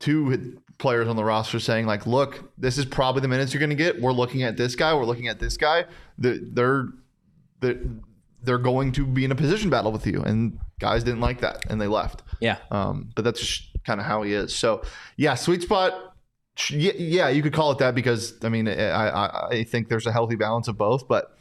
[0.00, 3.74] to players on the roster saying like, "Look, this is probably the minutes you're gonna
[3.74, 4.00] get.
[4.00, 4.94] We're looking at this guy.
[4.94, 5.84] We're looking at this guy.
[6.18, 6.88] The- They're
[7.60, 7.80] they're
[8.44, 11.64] they're going to be in a position battle with you." And guys didn't like that
[11.68, 12.22] and they left.
[12.40, 12.58] Yeah.
[12.70, 14.54] Um, but that's just kind of how he is.
[14.54, 14.82] So
[15.16, 16.14] yeah, sweet spot.
[16.70, 18.74] Yeah, yeah, you could call it that because I mean, I
[19.08, 21.36] I, I think there's a healthy balance of both, but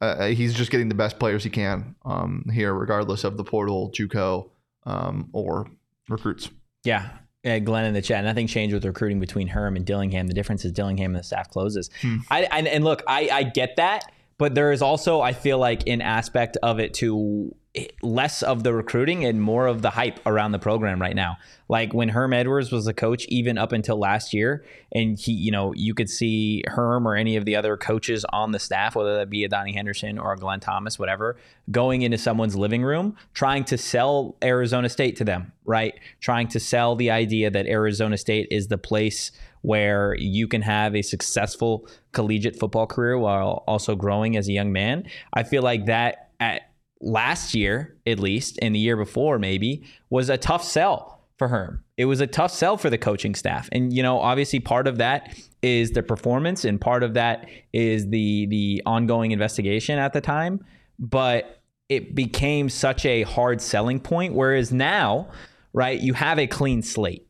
[0.00, 3.90] uh, he's just getting the best players he can um, here, regardless of the portal,
[3.92, 4.50] JUCO,
[4.84, 5.68] um, or
[6.08, 6.50] recruits.
[6.84, 7.08] Yeah.
[7.44, 8.22] Yeah, Glenn in the chat.
[8.24, 10.28] Nothing changed with recruiting between Herm and Dillingham.
[10.28, 11.90] The difference is Dillingham and the staff closes.
[12.00, 12.18] Hmm.
[12.30, 15.88] I, I and look, I, I get that, but there is also I feel like
[15.88, 17.54] an aspect of it to
[18.02, 21.38] less of the recruiting and more of the hype around the program right now.
[21.70, 24.62] Like when Herm Edwards was the coach, even up until last year,
[24.94, 28.52] and he, you know, you could see Herm or any of the other coaches on
[28.52, 31.38] the staff, whether that be a Donnie Henderson or a Glenn Thomas, whatever,
[31.70, 35.94] going into someone's living room, trying to sell Arizona State to them, right?
[36.20, 39.32] Trying to sell the idea that Arizona State is the place
[39.62, 44.72] where you can have a successful collegiate football career while also growing as a young
[44.72, 45.04] man.
[45.32, 46.71] I feel like that at
[47.02, 51.82] last year, at least, and the year before, maybe, was a tough sell for Herm.
[51.96, 53.68] It was a tough sell for the coaching staff.
[53.72, 58.08] And, you know, obviously part of that is the performance and part of that is
[58.08, 60.64] the the ongoing investigation at the time.
[60.98, 64.34] But it became such a hard selling point.
[64.34, 65.28] Whereas now,
[65.72, 67.26] right, you have a clean slate.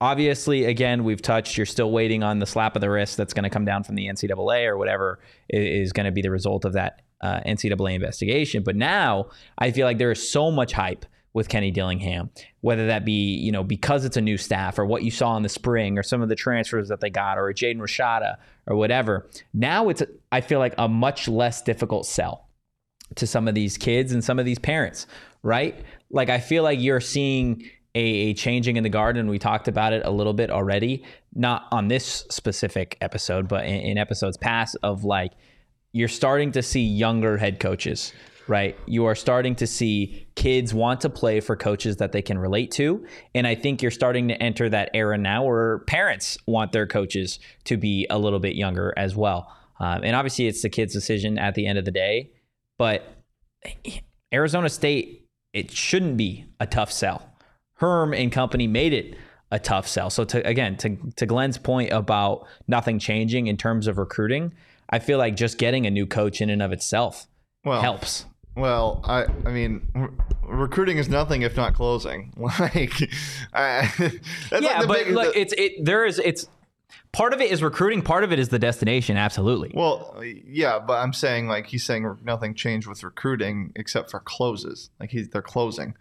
[0.00, 1.56] Obviously, again, we've touched.
[1.56, 3.96] You're still waiting on the slap of the wrist that's going to come down from
[3.96, 5.18] the NCAA or whatever
[5.50, 8.62] is going to be the result of that uh, NCAA investigation.
[8.62, 12.30] But now I feel like there is so much hype with Kenny Dillingham,
[12.60, 15.42] whether that be you know because it's a new staff or what you saw in
[15.42, 18.76] the spring or some of the transfers that they got or a Jaden Rashada or
[18.76, 19.28] whatever.
[19.52, 22.48] Now it's I feel like a much less difficult sell
[23.16, 25.06] to some of these kids and some of these parents,
[25.42, 25.84] right?
[26.10, 29.28] Like I feel like you're seeing a, changing in the garden.
[29.28, 33.80] We talked about it a little bit already, not on this specific episode, but in,
[33.80, 35.32] in episodes past of like
[35.92, 38.12] you're starting to see younger head coaches,
[38.46, 38.78] right?
[38.86, 42.70] You are starting to see kids want to play for coaches that they can relate
[42.72, 43.04] to.
[43.34, 47.38] And I think you're starting to enter that era now where parents want their coaches
[47.64, 49.52] to be a little bit younger as well.
[49.80, 52.32] Um, and obviously, it's the kid's decision at the end of the day.
[52.78, 53.04] But
[54.32, 57.27] Arizona State, it shouldn't be a tough sell.
[57.78, 59.16] Herm and company made it
[59.50, 60.10] a tough sell.
[60.10, 64.52] So to again, to to Glenn's point about nothing changing in terms of recruiting,
[64.90, 67.26] I feel like just getting a new coach in and of itself
[67.64, 68.26] Well, helps.
[68.56, 70.08] Well, I I mean, re-
[70.42, 72.32] recruiting is nothing if not closing.
[72.58, 72.92] Like,
[73.54, 73.90] I,
[74.52, 76.48] yeah, like but big- like the- it's it there is it's
[77.12, 79.70] part of it is recruiting, part of it is the destination, absolutely.
[79.74, 84.90] well, yeah, but I'm saying like he's saying nothing changed with recruiting except for closes.
[85.00, 85.94] Like he's they're closing.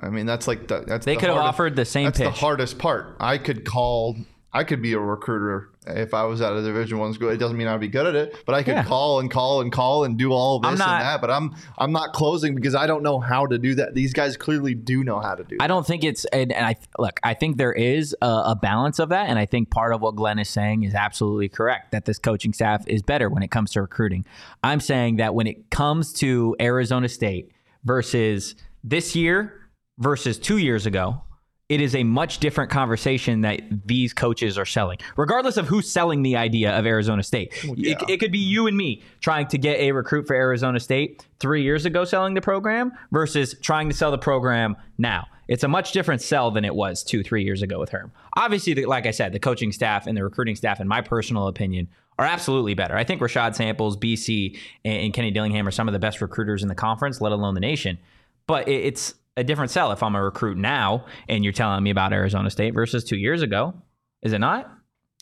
[0.00, 2.18] I mean, that's like the, that's They the could have hardest- offered the same That's
[2.18, 3.16] the hardest part.
[3.20, 4.16] I could call.
[4.52, 7.28] I could be a recruiter if I was at a Division One school.
[7.28, 8.82] It doesn't mean I'd be good at it, but I could Yeah.
[8.82, 11.20] call and call and call and do all this not- and that.
[11.20, 13.94] But I'm I'm not closing because I don't know how to do that.
[13.94, 15.56] These guys clearly do know how to do.
[15.60, 17.20] I don't think it's and, and I look.
[17.22, 20.16] I think there is a, a balance of that, and I think part of what
[20.16, 21.92] Glenn is saying is absolutely correct.
[21.92, 24.24] That this coaching staff is better when it comes to recruiting.
[24.64, 27.52] I'm saying that when it comes to Arizona State
[27.84, 29.59] versus this year
[30.00, 31.22] versus two years ago,
[31.68, 36.22] it is a much different conversation that these coaches are selling, regardless of who's selling
[36.22, 37.52] the idea of Arizona State.
[37.62, 41.24] It, it could be you and me trying to get a recruit for Arizona State
[41.38, 45.28] three years ago selling the program versus trying to sell the program now.
[45.46, 48.10] It's a much different sell than it was two, three years ago with Herm.
[48.36, 51.46] Obviously, the, like I said, the coaching staff and the recruiting staff, in my personal
[51.46, 52.96] opinion, are absolutely better.
[52.96, 56.62] I think Rashad Samples, BC, and, and Kenny Dillingham are some of the best recruiters
[56.62, 57.98] in the conference, let alone the nation.
[58.46, 61.90] But it, it's a different sell if I'm a recruit now and you're telling me
[61.90, 63.74] about Arizona State versus two years ago.
[64.22, 64.70] Is it not?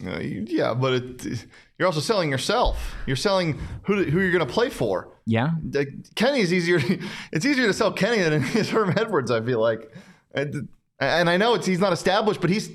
[0.04, 1.46] Uh, yeah, but it,
[1.78, 2.94] you're also selling yourself.
[3.06, 5.08] You're selling who who you're going to play for.
[5.24, 5.50] Yeah.
[6.14, 6.80] Kenny's easier.
[7.32, 9.30] It's easier to sell Kenny than it is Herm Edwards.
[9.30, 9.92] I feel like,
[10.34, 10.68] and,
[11.00, 12.70] and I know it's he's not established, but he's.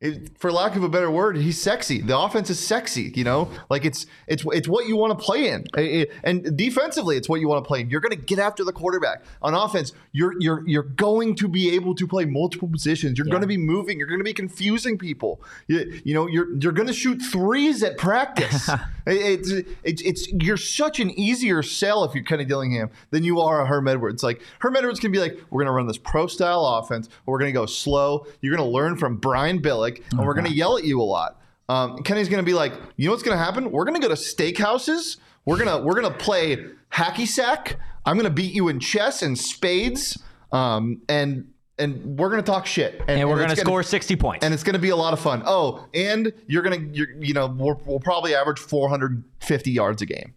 [0.00, 2.00] It, for lack of a better word, he's sexy.
[2.00, 3.50] The offense is sexy, you know.
[3.68, 7.40] Like it's it's it's what you want to play in, It- and defensively, it's what
[7.40, 7.90] you want to play in.
[7.90, 9.24] You're going to get after the quarterback.
[9.42, 13.18] On offense, you're you're you're going to be able to play multiple positions.
[13.18, 13.98] You're going to be moving.
[13.98, 15.42] You're going to be confusing people.
[15.66, 18.70] You, you know, you're you're going to shoot threes at practice.
[19.08, 19.50] It- it's,
[19.84, 23.66] it's it's you're such an easier sell if you're Kenny Dillingham than you are a
[23.66, 24.22] Herm Edwards.
[24.22, 27.52] Like Herm Edwards can be like, we're gonna run this pro style offense, we're gonna
[27.52, 28.26] go slow.
[28.42, 31.40] You're gonna learn from Brian Billick, and we're gonna yell at you a lot.
[31.68, 33.70] Um, Kenny's gonna be like, you know what's gonna happen?
[33.70, 35.18] We're gonna go to steakhouses.
[35.44, 37.76] We're gonna we're gonna play hacky sack.
[38.04, 40.18] I'm gonna beat you in chess and spades.
[40.52, 43.00] Um, and and we're gonna talk shit.
[43.06, 44.44] And, we're it's going to score 60 points.
[44.44, 45.42] and it's going to be a lot of fun.
[45.46, 50.06] Oh, and you're going to, you're, you know, we'll, we'll probably average 450 yards a
[50.06, 50.34] game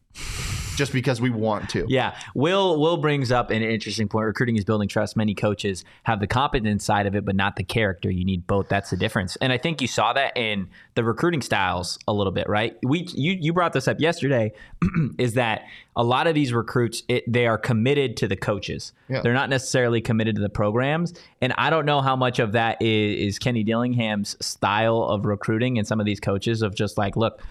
[0.81, 1.85] just because we want to.
[1.87, 4.25] Yeah, Will Will brings up an interesting point.
[4.25, 5.15] Recruiting is building trust.
[5.15, 8.09] Many coaches have the competence side of it, but not the character.
[8.09, 8.67] You need both.
[8.67, 9.35] That's the difference.
[9.35, 12.75] And I think you saw that in the recruiting styles a little bit, right?
[12.81, 14.53] We you you brought this up yesterday.
[15.19, 15.65] is that
[15.95, 18.93] a lot of these recruits it, they are committed to the coaches.
[19.07, 19.21] Yeah.
[19.21, 21.13] They're not necessarily committed to the programs.
[21.41, 25.77] And I don't know how much of that is, is Kenny Dillingham's style of recruiting
[25.77, 27.41] and some of these coaches of just like, look,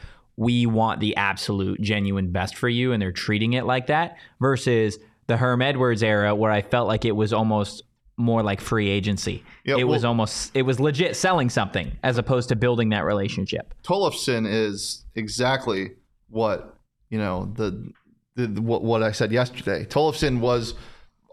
[0.41, 4.99] we want the absolute genuine best for you and they're treating it like that versus
[5.27, 7.83] the Herm Edwards era where I felt like it was almost
[8.17, 9.45] more like free agency.
[9.65, 13.75] Yeah, it was almost it was legit selling something as opposed to building that relationship.
[13.85, 15.91] Tollefson is exactly
[16.31, 16.75] what,
[17.11, 17.93] you know, the,
[18.37, 19.85] the, the what, what I said yesterday.
[19.85, 20.73] Tollefson was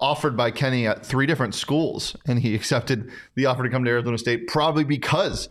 [0.01, 3.89] offered by Kenny at three different schools and he accepted the offer to come to
[3.89, 5.47] Arizona State probably because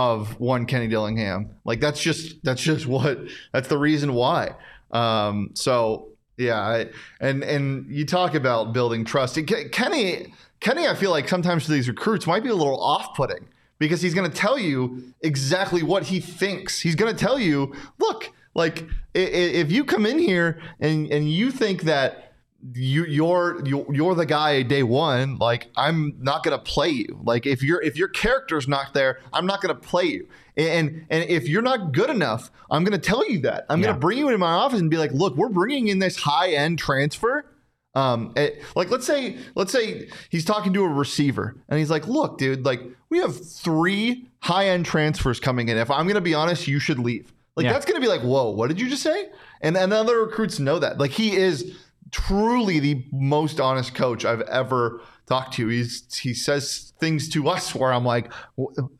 [0.00, 1.50] of one Kenny Dillingham.
[1.64, 3.18] Like that's just that's just what
[3.52, 4.54] that's the reason why.
[4.90, 6.86] Um, so yeah, I,
[7.20, 9.38] and and you talk about building trust.
[9.72, 14.14] Kenny Kenny, I feel like sometimes these recruits might be a little off-putting because he's
[14.14, 16.80] going to tell you exactly what he thinks.
[16.80, 21.50] He's going to tell you, look, like if you come in here and and you
[21.50, 22.29] think that
[22.74, 27.18] you you're you're, the guy day one like i'm not gonna play you.
[27.24, 30.28] Like if your if your character's not there i'm not gonna play you.
[30.56, 33.64] And and if you're not good enough i'm gonna tell you that.
[33.70, 33.86] I'm Yeah.
[33.88, 36.50] gonna bring you into my office and be like look we're bringing in this high
[36.50, 37.46] end transfer.
[37.94, 42.06] Um eh, like let's say let's say he's talking to a receiver and he's like
[42.06, 45.78] look dude like we have three high end transfers coming in.
[45.78, 47.32] If i'm gonna be honest you should leave.
[47.56, 47.72] Like Yeah.
[47.72, 49.30] that's gonna be like whoa what did you just say?
[49.62, 50.98] And and other recruits know that.
[50.98, 51.76] Like he is
[52.10, 55.68] truly the most honest coach I've ever talked to.
[55.68, 58.32] He's he says things to us where I'm like,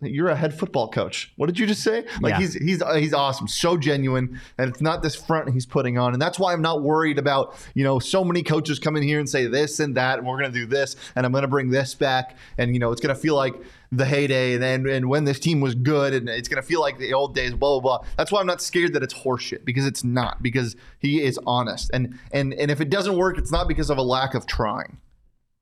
[0.00, 1.32] "You're a head football coach.
[1.36, 2.38] What did you just say?" Like Yeah.
[2.38, 6.22] he's he's he's awesome, so genuine, and it's not this front he's putting on, and
[6.22, 9.28] that's why I'm not worried about you know so many coaches come in here and
[9.28, 12.36] say this and that, and we're gonna do this, and I'm gonna bring this back,
[12.58, 13.54] and you know it's gonna feel like
[13.92, 16.98] the heyday, and then and when this team was good, and it's gonna feel like
[16.98, 18.08] the old days, blah blah blah.
[18.16, 21.90] That's why I'm not scared that it's horseshit because it's not because he is honest,
[21.92, 24.98] and and and if it doesn't work, it's not because of a lack of trying.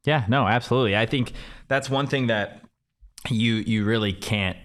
[0.05, 0.97] Yeah, no, absolutely.
[0.97, 1.33] I think
[1.69, 2.62] that's one thing that
[3.29, 4.57] you you really can't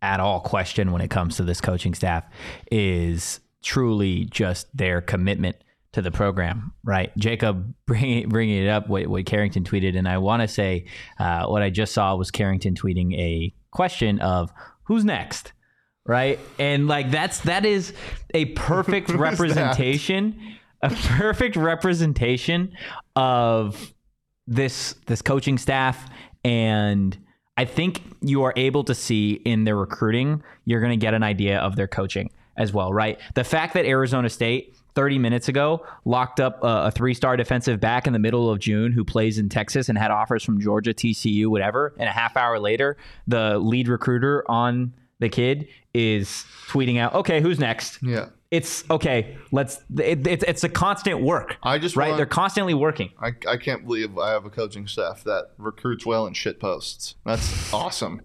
[0.00, 2.24] at all question when it comes to this coaching staff
[2.70, 5.56] is truly just their commitment
[5.92, 7.16] to the program, right?
[7.16, 10.86] Jacob bringing bringing it up what, what Carrington tweeted, and I want to say
[11.18, 14.52] uh, what I just saw was Carrington tweeting a question of
[14.84, 15.52] who's next,
[16.06, 16.38] right?
[16.58, 17.92] And like that's that is
[18.34, 19.30] a perfect Who is that?
[19.30, 22.72] representation, a perfect representation
[23.16, 23.94] of
[24.46, 26.08] this this coaching staff
[26.44, 27.18] and
[27.58, 31.24] I think you are able to see in their recruiting, you're going to get an
[31.24, 33.18] idea of their coaching as well, right?
[33.34, 38.08] The fact that Arizona State 30 minutes ago locked up a, a three-star defensive back
[38.08, 41.46] in the middle of June who plays in Texas and had offers from Georgia, TCU,
[41.46, 42.96] whatever, and a half hour later,
[43.28, 48.30] the lead recruiter on the kid is tweeting out, "Okay, who's next?" Yeah.
[48.50, 49.36] It's okay.
[49.52, 49.80] Let's.
[49.96, 51.56] It, it's it's a constant work.
[51.62, 52.08] I just right.
[52.08, 53.12] want- They're constantly working.
[53.20, 57.14] I, I can't believe I have a coaching staff that recruits well and shit posts.
[57.24, 58.22] That's awesome.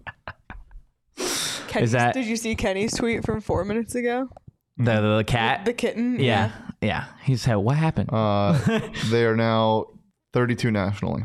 [1.68, 4.28] Kenny's, that- Did you see Kenny's tweet from four minutes ago?
[4.76, 5.64] The the, the cat.
[5.64, 6.18] The kitten.
[6.20, 7.04] yeah, yeah.
[7.22, 8.58] He said, "What happened?" Uh,
[9.10, 9.86] they are now
[10.32, 11.24] 32 nationally.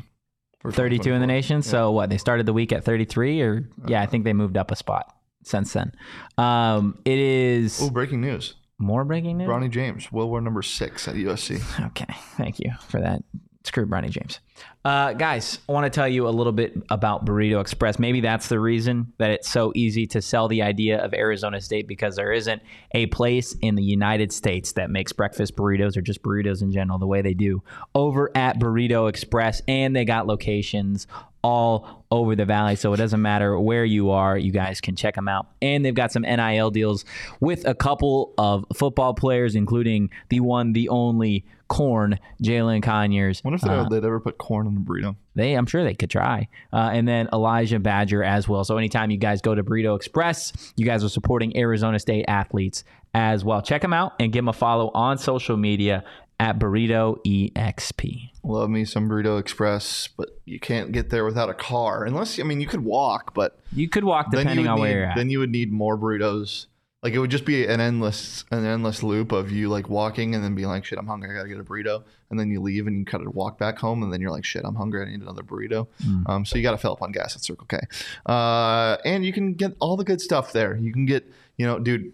[0.64, 1.28] 32 in the 2024.
[1.28, 1.62] nation.
[1.62, 2.10] So what?
[2.10, 5.12] They started the week at 33, or yeah, I think they moved up a spot
[5.44, 5.94] since then.
[6.38, 8.56] Um, it is Oh, breaking news.
[8.78, 9.48] more breaking news.
[9.50, 11.62] Bronny James, World War number six at USC.
[11.88, 13.24] Okay, thank you for that.
[13.66, 14.40] Screw Bronny James.
[14.86, 18.00] Uh, guys, I want to tell you a little bit about Burrito Express.
[18.00, 21.86] Maybe that's the reason that it's so easy to sell the idea of Arizona State
[21.86, 22.62] because there isn't
[22.94, 26.98] a place in the United States that makes breakfast burritos or just burritos in general
[26.98, 27.62] the way they do
[27.94, 29.62] over at Burrito Express.
[29.68, 31.06] And they got locations
[31.42, 32.76] all over the valley.
[32.76, 35.48] So it doesn't matter where you are, you guys can check them out.
[35.62, 37.06] And they've got some NIL deals
[37.40, 43.44] with a couple of football players, including the one, the only corn, Jalin Conyers.
[43.44, 45.16] Wonder if they, Uh, they'd ever put corn in a burrito.
[45.36, 46.48] they, I'm sure they could try.
[46.74, 48.64] Uh, and then Elijah Badger as well.
[48.64, 52.84] So anytime you guys go to Burrito Express, you guys are supporting Arizona State athletes
[53.14, 53.62] as well.
[53.62, 56.04] Check them out and give them a follow on social media
[56.40, 58.32] at Burrito EXP.
[58.44, 62.06] Love me some Burrito Express, but you can't get there without a car.
[62.06, 65.06] Unless, I mean, you could walk, but You could walk depending on need, where you're
[65.08, 65.18] at.
[65.18, 66.68] then you would need more burritos.
[67.02, 70.44] Like it would just be an endless, an endless loop of you like walking and
[70.44, 71.30] then being like, "Shit, I'm hungry.
[71.30, 73.80] I gotta get a burrito." And then you leave and you kind of walk back
[73.80, 75.02] home, and then you're like, "Shit, I'm hungry.
[75.02, 76.30] I need another burrito." Mm.
[76.30, 77.80] Um, so you got to fill up on gas at Circle K,
[78.26, 80.76] uh, and you can get all the good stuff there.
[80.76, 81.26] You can get,
[81.58, 82.12] you know, dude.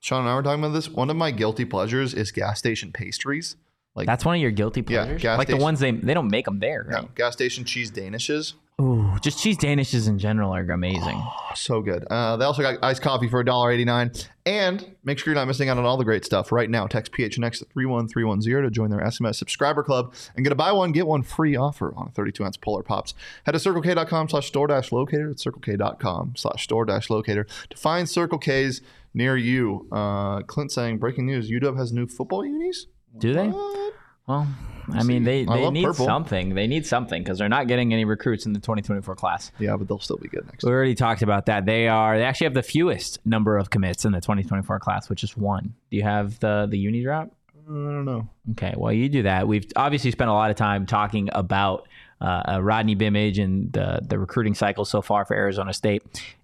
[0.00, 0.88] Sean and I were talking about this.
[0.88, 3.56] One of my guilty pleasures is gas station pastries.
[3.94, 5.22] Like That's one of your guilty Yeah, pleasures.
[5.22, 7.14] gas like the ones they they don't make them there, right?
[7.14, 8.54] gas station cheese danishes.
[8.80, 11.22] Ooh, just cheese danishes in general are amazing.
[11.54, 12.04] So good.
[12.10, 14.26] Uh, they also got iced coffee for $1.89.
[14.46, 16.86] And make sure you're not missing out on all the great stuff right now.
[16.88, 20.90] Text PHNX to 31310 to join their SMS subscriber club and get a buy one,
[20.90, 23.14] get one free offer on a 32 ounce Polar Pops.
[23.44, 28.08] Head to circlek.com slash store dash locator at circlek.com slash store dash locator to find
[28.08, 28.80] Circle K's
[29.14, 29.86] near you.
[29.92, 32.86] Uh, Clint saying, breaking news, UW has new football unis?
[33.18, 33.48] Do they?
[33.48, 33.94] What?
[34.26, 34.48] Well,
[34.92, 36.06] I mean, they, I they love need purple.
[36.06, 36.54] something.
[36.54, 39.50] They need something because they're not getting any recruits in the 2024 class.
[39.58, 40.72] Yeah, but they'll still be good next year.
[40.72, 41.66] We already talked about that.
[41.66, 45.24] They are they actually have the fewest number of commits in the 2024 class, which
[45.24, 45.74] is one.
[45.90, 47.30] Do you have the the uni drop?
[47.68, 48.28] I don't know.
[48.52, 49.46] Okay, well you do that.
[49.46, 51.88] We've obviously spent a lot of time talking about
[52.20, 56.02] uh, uh, Rodney Bimage and the the recruiting cycle so far for Arizona State,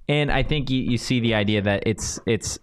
[0.09, 2.59] and I think you, you see the idea that it's it's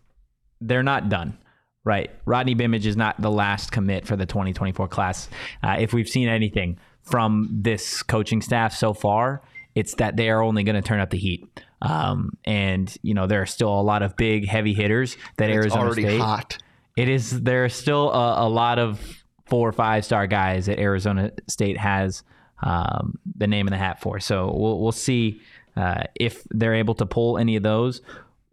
[0.62, 1.38] they're not done.
[1.86, 5.30] Right, Rodney Bimage is not the last commit for the 2024 class.
[5.64, 9.44] Uh, if we've seen anything from this coaching staff so far,
[9.76, 11.48] it's that they are only going to turn up the heat.
[11.84, 15.58] Um, and you know there are still a lot of big, heavy hitters that It's
[15.58, 16.20] Arizona already State.
[16.20, 16.58] hot.
[16.98, 20.80] It is there are still a, a lot of four or five star guys that
[20.80, 22.24] Arizona State has
[22.64, 24.20] um, the name in the hat for.
[24.20, 25.40] So we'll we'll see
[25.76, 28.02] uh, if they're able to pull any of those.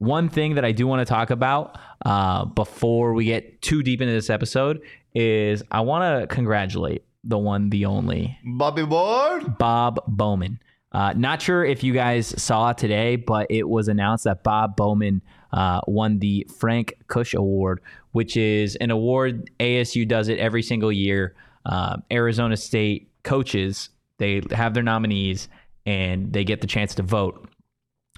[0.03, 4.01] One thing that I do want to talk about uh, before we get too deep
[4.01, 4.83] into this episode
[5.15, 9.59] is I want to congratulate the one, the only Bobby Board?
[9.59, 10.61] Bob Bowman.
[10.91, 15.23] Uh, not sure if you guys saw today, but it was announced that Bob Bowman
[15.53, 17.81] uh, won the Frank Kush Award,
[18.11, 21.37] which is an award ASU does it every single year.
[21.65, 23.89] Uh, Arizona State coaches
[24.19, 25.49] they have their nominees,
[25.87, 27.49] and they get the chance to vote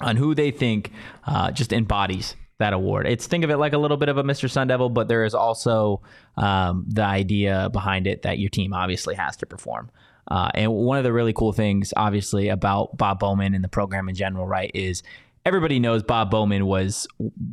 [0.01, 0.91] on who they think
[1.27, 3.07] uh, just embodies that award.
[3.07, 4.51] It's think of it like a little bit of a Mr.
[4.51, 6.03] Sun Devil, but there is also
[6.37, 9.91] um, the idea behind it that your team obviously has to perform.
[10.29, 14.09] Uh, and one of the really cool things, obviously, about Bob Bowman and the program
[14.09, 15.03] in general, right, is
[15.45, 17.07] everybody knows Bob Bowman was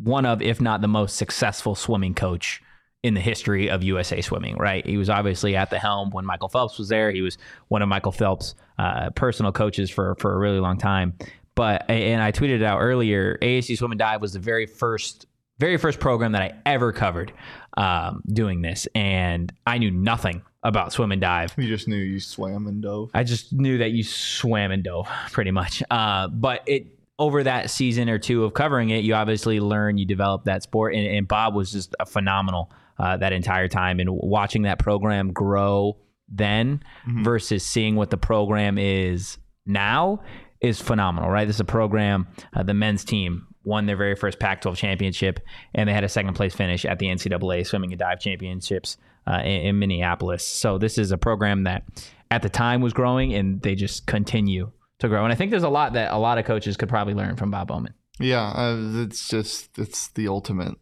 [0.04, 2.62] one of, if not the most successful swimming coach
[3.04, 4.86] in the history of USA swimming, right?
[4.86, 7.12] He was obviously at the helm when Michael Phelps was there.
[7.12, 7.38] He was
[7.68, 11.14] one of Michael Phelps' uh, personal coaches for, for a really long time.
[11.56, 15.26] But, and I tweeted it out earlier, ASU Swim and Dive was the very first,
[15.60, 17.34] very first program that I ever covered
[17.78, 18.88] um, doing this.
[18.96, 21.54] And I knew nothing about swim and dive.
[21.58, 23.12] You just knew you swam and dove.
[23.14, 25.84] I just knew that you swam and dove pretty much.
[25.90, 26.88] Uh, but it
[27.20, 30.96] over that season or two of covering it, you obviously learn, you develop that sport,
[30.96, 34.00] and, and Bob was just a phenomenal uh, that entire time.
[34.00, 35.98] And watching that program grow
[36.28, 36.82] then
[37.24, 40.22] versus seeing what the program is now
[40.62, 41.46] is phenomenal, right?
[41.46, 45.40] This is a program, uh, the men's team won their very first Pac 12 championship,
[45.76, 48.98] and they had a second place finish at the NCAA Swimming and Dive Championships
[49.28, 50.46] uh, in, in Minneapolis.
[50.46, 51.84] So this is a program that
[52.32, 55.24] at the time was growing, and they just continue to grow.
[55.24, 57.52] And I think there's a lot that a lot of coaches could probably learn from
[57.52, 57.94] Bob Bowman.
[58.20, 60.76] Yeah, uh, it's just it's the ultimate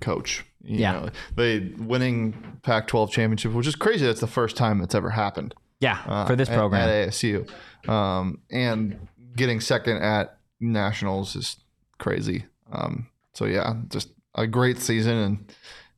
[0.00, 0.44] coach.
[0.62, 0.92] You Yeah.
[0.92, 4.06] know, they winning Pac-12 championship, which is crazy.
[4.06, 6.88] That's the first time it's ever happened Yeah, uh, for this at- program.
[6.88, 7.46] at, ASU,
[7.88, 11.56] um, and getting second at nationals is
[11.98, 12.44] crazy.
[12.72, 15.54] Um, so yeah, just a great season and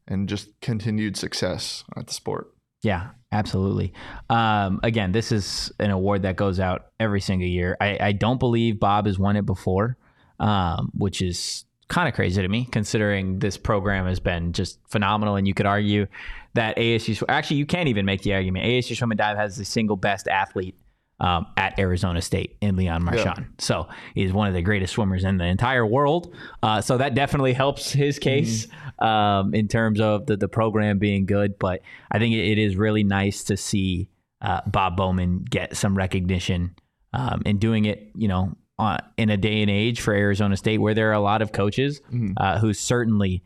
[0.09, 2.53] and just continued success at the sport.
[2.83, 3.93] Yeah, absolutely.
[4.31, 7.77] Um, again, this is an award that goes out every single year.
[7.81, 9.97] I, I don't believe Bob has won it before,
[10.39, 15.35] um, which is kind of crazy to me, considering this program has been just phenomenal.
[15.35, 16.07] And you could argue
[16.55, 18.65] that ASU, actually, you can't even make the argument.
[18.67, 20.77] ASU Swim and Dive has the single best athlete
[21.21, 23.47] um, at Arizona State in Leon Marchand.
[23.59, 26.35] So he's one of the greatest swimmers in the entire world.
[26.63, 28.67] Uh, so that definitely helps his case
[28.99, 31.59] um, in terms of the, the program being good.
[31.59, 34.09] But I think it, it is really nice to see
[34.43, 36.75] uh, Bob Bowman get some recognition
[37.15, 40.79] um, and doing it, you know, uh, in a day and age for Arizona State
[40.79, 42.03] where there are a lot of coaches
[42.37, 43.43] uh, who certainly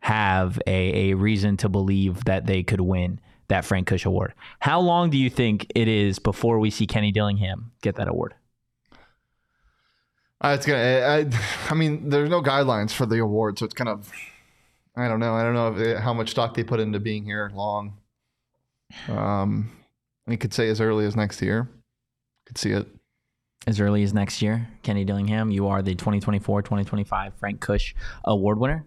[0.00, 3.18] have a, a reason to believe that they could win
[3.48, 4.34] that Frank Kush Award.
[4.60, 8.34] How long do you think it is before we see Kenny Dillingham get that award?
[10.40, 10.78] Uh, it's gonna.
[10.78, 11.26] I,
[11.70, 14.10] I- mean, there's no guidelines for the award, so it's kind of.
[14.96, 15.34] I don't know.
[15.34, 17.98] I don't know it, how much stock they put into being here long.
[19.08, 19.70] Um,
[20.26, 21.68] we could say as early as next year.
[22.46, 22.86] Could see it.
[23.66, 28.84] As early as next year, Kenny Dillingham, you are the 2024-2025 Frank Kush Award winner.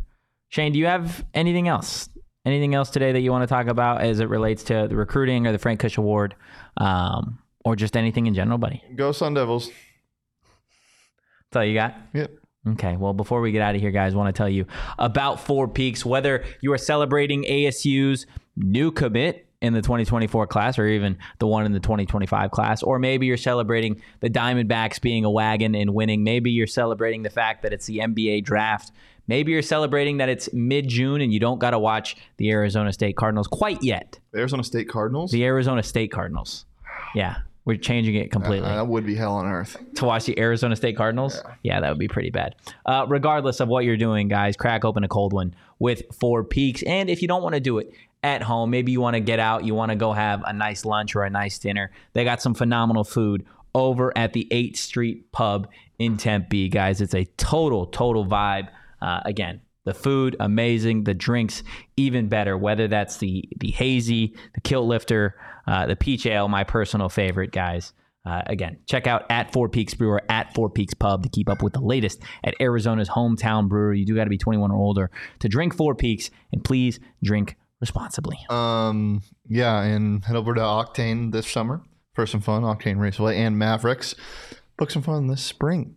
[0.49, 2.09] Shane, do you have anything else?
[2.47, 5.45] Anything else today that you want to talk about as it relates to the recruiting
[5.47, 6.33] or the Frank Kush Award,
[6.77, 8.81] um, or just anything in general, buddy?
[8.95, 9.67] Go Sun Devils.
[9.67, 11.95] That's all you got.
[12.13, 12.31] Yep.
[12.69, 14.65] Okay, well, before we get out of here, guys, I want to tell you
[14.97, 16.05] about Four Peaks.
[16.05, 18.25] Whether you are celebrating ASU's
[18.55, 22.97] new commit in the 2024 class or even the one in the 2025 class, or
[22.97, 26.23] maybe you're celebrating the Diamondbacks being a wagon and winning.
[26.23, 28.91] Maybe you're celebrating the fact that it's the NBA draft.
[29.27, 32.93] Maybe you're celebrating that it's mid June and you don't got to watch the Arizona
[32.93, 34.19] State Cardinals quite yet.
[34.31, 35.31] The Arizona State Cardinals.
[35.31, 36.65] The Arizona State Cardinals.
[37.13, 39.77] Yeah, we're changing it completely Uh, that would be hell on earth.
[39.95, 42.55] to watch the Arizona State Cardinals, yeah, that would be pretty bad.
[42.85, 46.81] Uh, regardless of what you're doing, guys, crack open a cold one with Four Peaks.
[46.83, 47.91] And if you don't want to do it
[48.23, 50.85] at home, maybe you want to get out, you want to go have a nice
[50.85, 51.91] lunch or a nice dinner.
[52.13, 55.67] They got some phenomenal food over at the 8th Street Pub
[55.99, 56.99] in Tempe, guys.
[57.01, 58.69] It's a total, total vibe.
[59.01, 61.63] Uh, again, the food amazing, the drinks
[61.95, 62.57] even better.
[62.57, 65.35] Whether that's the the hazy, the kilt lifter,
[65.65, 67.93] uh, the peach ale, my personal favorite, guys.
[68.25, 71.63] Uh, again, check out at Four Peaks Brewer at Four Peaks Pub to keep up
[71.63, 73.93] with the latest at Arizona's hometown brewer.
[73.93, 77.55] You do got to be 21 or older to drink Four Peaks, and please drink
[77.79, 78.37] responsibly.
[78.49, 81.81] Um, yeah, and head over to Octane this summer
[82.13, 82.63] for some fun.
[82.63, 84.15] Octane Raceway and Mavericks.
[84.77, 85.95] Book some fun this spring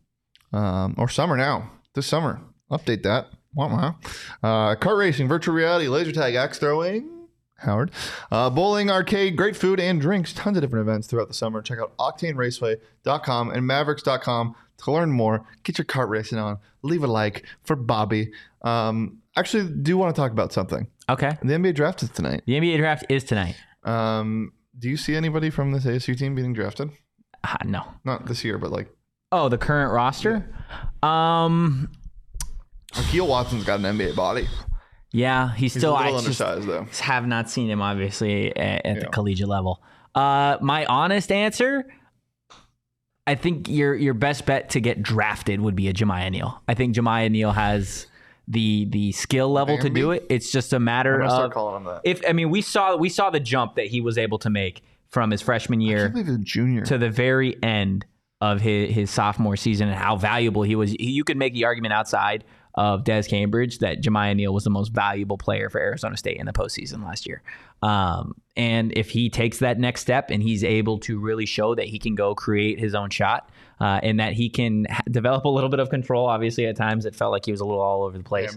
[0.52, 1.72] um, or summer now.
[1.94, 2.40] This summer,
[2.70, 3.28] update that.
[3.54, 3.94] Wah-wah.
[4.42, 7.16] Uh, kart racing, virtual reality, laser tag, axe throwing.
[7.58, 7.90] Howard,
[8.30, 10.32] uh, bowling, arcade, great food and drinks.
[10.32, 11.60] Tons of different events throughout the summer.
[11.60, 15.44] Check out OctaneRaceway.com and Mavericks.com to learn more.
[15.62, 16.58] Get your kart racing on.
[16.82, 18.30] Leave a like for Bobby.
[18.62, 20.86] Um, actually, do want to talk about something.
[21.10, 21.36] Okay.
[21.42, 22.42] The NBA draft is tonight.
[22.46, 23.56] The NBA draft is tonight.
[23.84, 26.90] Um, do you see anybody from this ASU team being drafted?
[27.44, 27.82] Ah, no.
[28.04, 28.88] Not this year, but like
[29.32, 30.52] Oh, the current roster?
[31.02, 31.90] Um,
[32.96, 34.48] Akil Watson's got an NBA body.
[35.12, 36.86] yeah, he's, He's still I just undersized though.
[37.04, 39.82] have not seen him obviously at, at the collegiate level.
[40.14, 41.84] Uh, my honest answer,
[43.26, 46.60] I think your your best bet to get drafted would be a Jamiya Neal.
[46.66, 48.06] I think Jamiya Neal has
[48.48, 50.26] the the skill level to do it.
[50.28, 52.00] It's just a matter I'm gonna start of calling him that.
[52.04, 54.82] if I mean we saw we saw the jump that he was able to make
[55.10, 56.84] from his freshman year can't believe he's a junior.
[56.86, 58.04] to the very end
[58.40, 60.94] of his, his sophomore season and how valuable he was.
[60.98, 62.42] You could make the argument outside
[62.74, 66.46] of Des Cambridge that Jamiya Neal was the most valuable player for Arizona State in
[66.46, 67.42] the postseason last year.
[67.82, 71.86] Um, and if he takes that next step and he's able to really show that
[71.86, 73.48] he can go create his own shot
[73.80, 77.06] uh, and that he can ha- develop a little bit of control, obviously at times
[77.06, 78.54] it felt like he was a little all over the place.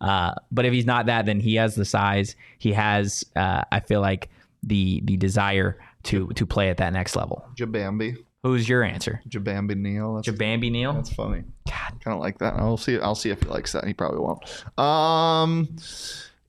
[0.00, 2.36] Uh, but if he's not that, then he has the size.
[2.58, 4.28] He has, uh, I feel like,
[4.66, 7.46] the the desire to to play at that next level.
[7.54, 8.16] Jabambi.
[8.44, 9.22] Who's your answer?
[9.28, 10.14] Jabambi Neal.
[10.14, 10.92] That's Jabambi Neal?
[10.92, 11.44] That's funny.
[11.66, 12.54] God, kind of like that.
[12.54, 12.98] I'll see.
[13.00, 13.86] I'll see if he likes that.
[13.86, 14.42] He probably won't.
[14.78, 15.74] Um,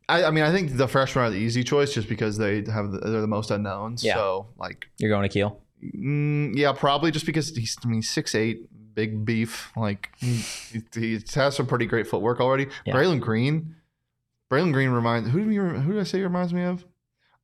[0.09, 2.91] I, I mean, I think the freshmen are the easy choice just because they have
[2.91, 4.03] the, they're the most unknowns.
[4.03, 4.15] Yeah.
[4.15, 5.61] So like, You're going to Keel?
[5.81, 9.71] mm, yeah, probably just because he's I mean six eight, big beef.
[9.77, 10.43] Like he,
[10.93, 12.67] he has some pretty great footwork already.
[12.85, 12.93] Yeah.
[12.93, 13.75] Braelon Green.
[14.51, 16.85] Braelon Green reminds who do you who did I say he reminds me of?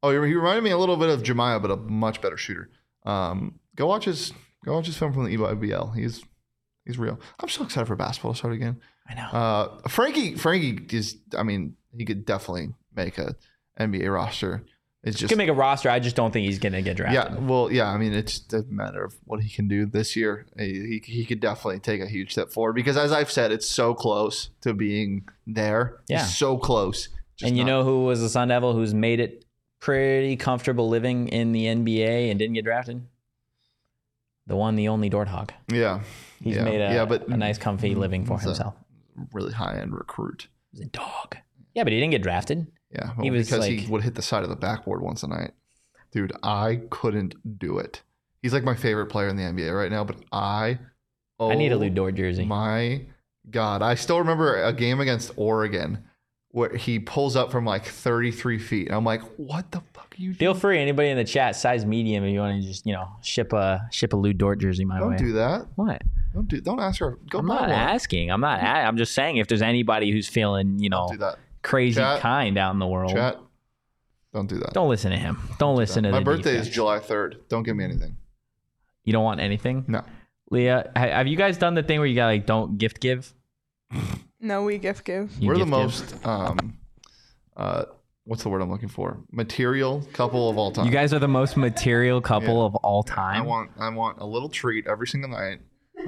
[0.04, 2.70] Oh, he he reminded me a little bit of Jamiya, but a much better shooter.
[3.06, 4.34] Um, go watch his
[4.66, 5.96] go watch his film from the E EYBL.
[5.96, 6.24] He's
[6.86, 7.20] he's real.
[7.40, 8.80] I'm so excited for basketball to start again.
[9.10, 9.28] I know.
[9.28, 13.36] Uh, Frankie Frankie is I mean he could definitely make a
[13.80, 14.64] NBA roster.
[15.04, 15.90] It's He just can make a roster.
[15.90, 17.34] I just don't think he's going to get drafted.
[17.34, 17.88] yeah, well, yeah.
[17.90, 20.46] I mean, it's a matter of what he can do this year.
[20.60, 23.68] He, he, he could definitely take a huge step forward because, as I've said, it's
[23.68, 25.96] so close to being there.
[26.02, 26.26] It's Yeah.
[26.26, 27.10] so close.
[27.36, 29.44] Just and you not- know who was a Sun Devil who's made it
[29.80, 33.02] pretty comfortable living in the NBA and didn't get drafted?
[34.48, 35.54] The one, the only Dort Hog.
[35.72, 36.02] yeah,
[36.42, 38.74] He's yeah, made a, yeah, but a nice, comfy living for himself.
[39.34, 40.48] really high end recruit.
[40.72, 41.38] He's a dog.
[41.76, 42.68] Yeah, but he didn't get drafted.
[42.92, 45.28] Yeah, He was because like- he would hit the side of the backboard once a
[45.28, 45.52] night.
[46.12, 48.02] Dude, I couldn't do it.
[48.42, 50.80] He's like my favorite player in the NBA right now, but I.
[51.40, 52.44] Oh, I need a oh Lu Dort jersey.
[52.46, 53.06] My
[53.50, 56.04] God, I still remember a game against Oregon
[56.52, 60.22] where he pulls up from like 33 feet, and I'm like, "What the fuck are
[60.22, 60.62] you Feel doing?
[60.62, 63.54] free, anybody in the chat, size medium, if you want to just you know ship
[63.54, 65.00] a ship a Lu Dort jersey my way.
[65.02, 65.18] Don't way.
[65.18, 65.68] do that.
[65.76, 66.02] What?
[66.34, 66.62] Don't do.
[66.62, 67.18] Don't ask her.
[67.30, 67.72] Go I'm not one.
[67.72, 68.32] asking.
[68.32, 68.62] I'm not.
[68.62, 72.20] I'm just saying if there's anybody who's feeling you know Don't crazy Chat.
[72.22, 73.38] kind out in the world, Chat.
[74.34, 74.74] Don't do that.
[74.74, 75.38] don't listen to him.
[75.60, 76.68] Don't listen to My birthday defense.
[76.70, 77.36] is July 3rd.
[77.50, 78.16] Don't give me anything.
[79.04, 80.04] You don't want anything, No.
[80.52, 80.90] Leah.
[80.96, 83.34] Have you guys done the thing where you got like don't gift give?
[84.40, 85.32] No, we gift give.
[85.40, 86.24] You We're the gift give?
[86.24, 86.26] most.
[86.26, 86.78] Um,
[87.56, 87.86] uh,
[88.24, 89.20] what's the word I'm looking for?
[89.32, 90.86] Material couple of all time.
[90.86, 92.64] You guys are the most material couple Yeah.
[92.66, 93.46] of all I time.
[93.46, 93.72] want.
[93.80, 95.60] I want a little treat every single night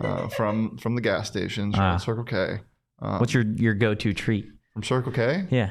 [0.01, 1.91] uh, from from the gas stations Ah.
[1.91, 2.59] from Circle K.
[2.99, 4.47] Um, What's your your go to treat?
[4.73, 5.45] from Circle K?
[5.51, 5.69] Yeah,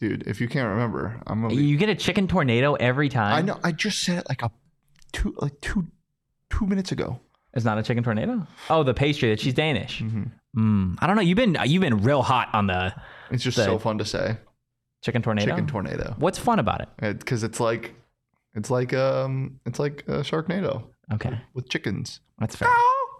[0.00, 1.54] Dude, if you can't remember, I'm gonna.
[1.56, 3.34] Be, you get a chicken tornado every time.
[3.34, 3.58] I know.
[3.64, 4.50] I just said it like a
[5.12, 5.86] two like two
[6.50, 7.20] two minutes ago.
[7.54, 8.46] It's not a chicken tornado.
[8.68, 10.00] Oh, the pastry that she's Danish.
[10.02, 10.30] Mhm.
[10.56, 11.22] Mm, I don't know.
[11.22, 12.94] You've been you've been real hot on the
[13.30, 14.36] It's just The- so fun to say.
[15.02, 15.50] chicken tornado.
[15.50, 16.14] Chicken tornado.
[16.18, 17.18] What's fun about it?
[17.18, 17.94] Because it's like,
[18.54, 22.20] it's like um, it's like a Sharknado Okay, with chickens.
[22.38, 22.68] that's fair.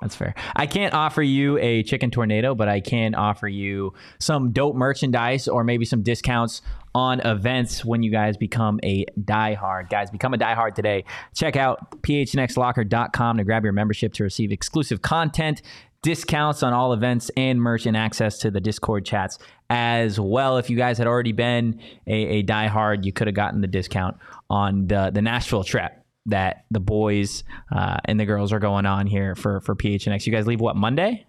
[0.05, 0.35] That's fair.
[0.55, 5.49] I can't offer you a chicken tornado, but I can offer you some dope merchandise
[5.49, 6.61] or maybe some discounts
[6.95, 9.89] on events when you guys become a diehard.
[9.89, 11.07] Guys, become a diehard today.
[11.35, 15.63] Check out phnxlocker.com to grab your membership to receive exclusive content,
[16.03, 19.39] discounts on all events and merch, and access to the Discord chats
[19.71, 20.59] as well.
[20.59, 24.19] If you guys had already been a, a diehard, you could have gotten the discount
[24.51, 29.07] on the, the Nashville trip that the boys uh, and the girls are going on
[29.07, 30.27] here for for PHNX.
[30.27, 31.27] You guys leave what Monday?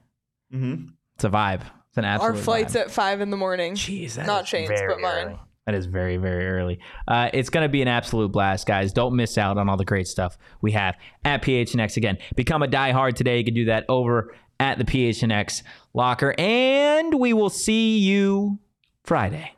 [0.54, 0.90] Mm-hmm.
[1.16, 1.62] It's a vibe.
[1.90, 2.32] It's an absolute.
[2.32, 2.82] Our flight's vibe.
[2.82, 3.76] at five in the morning.
[3.76, 5.28] Jeez, Not is Shane's, very but mine.
[5.28, 5.40] early.
[5.66, 6.80] That is very, very early.
[7.08, 8.94] Uh, it's going to be an absolute blast, guys.
[8.94, 11.98] Don't miss out on all the great stuff we have at PHNX.
[11.98, 13.40] Again, become a diehard today.
[13.40, 15.64] You can do that over at the PHNX
[15.96, 16.36] locker.
[16.38, 18.60] And we will see you
[19.04, 19.54] Friday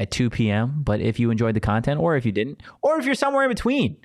[0.00, 0.82] at 2 p.m.
[0.82, 3.48] But if you enjoyed the content, or if you didn't, or if you're somewhere in
[3.50, 3.98] between,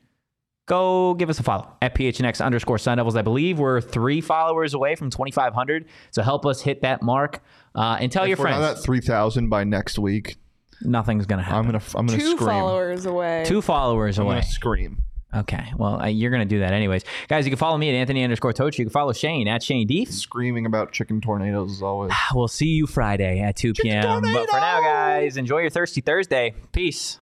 [0.67, 3.15] go give us a follow at PHNX underscore Sun Devils.
[3.15, 5.85] I believe we're three followers away from 2,500.
[6.11, 7.41] So help us hit that mark.
[7.73, 8.57] Uh, and tell If your friends.
[8.57, 8.75] we're friends.
[8.75, 10.37] not at three thousand by next week,
[10.81, 11.65] Nothing's going to happen.
[11.65, 12.47] I'm gonna I'm gonna Two scream.
[12.49, 13.43] followers away.
[13.47, 14.35] Two followers I'm away.
[14.35, 15.01] gonna scream.
[15.35, 15.73] Okay.
[15.75, 17.03] Well, uh, you're going to do that anyways.
[17.27, 18.79] Guys, you can follow me at Anthony underscore Tochi.
[18.79, 20.09] You can follow Shane at Shane Deef.
[20.11, 22.11] Screaming about chicken tornadoes as always.
[22.33, 24.21] We'll see you Friday at 2 p.m.
[24.21, 26.53] But for now, guys, enjoy your Thirsty Thursday.
[26.71, 27.19] Peace.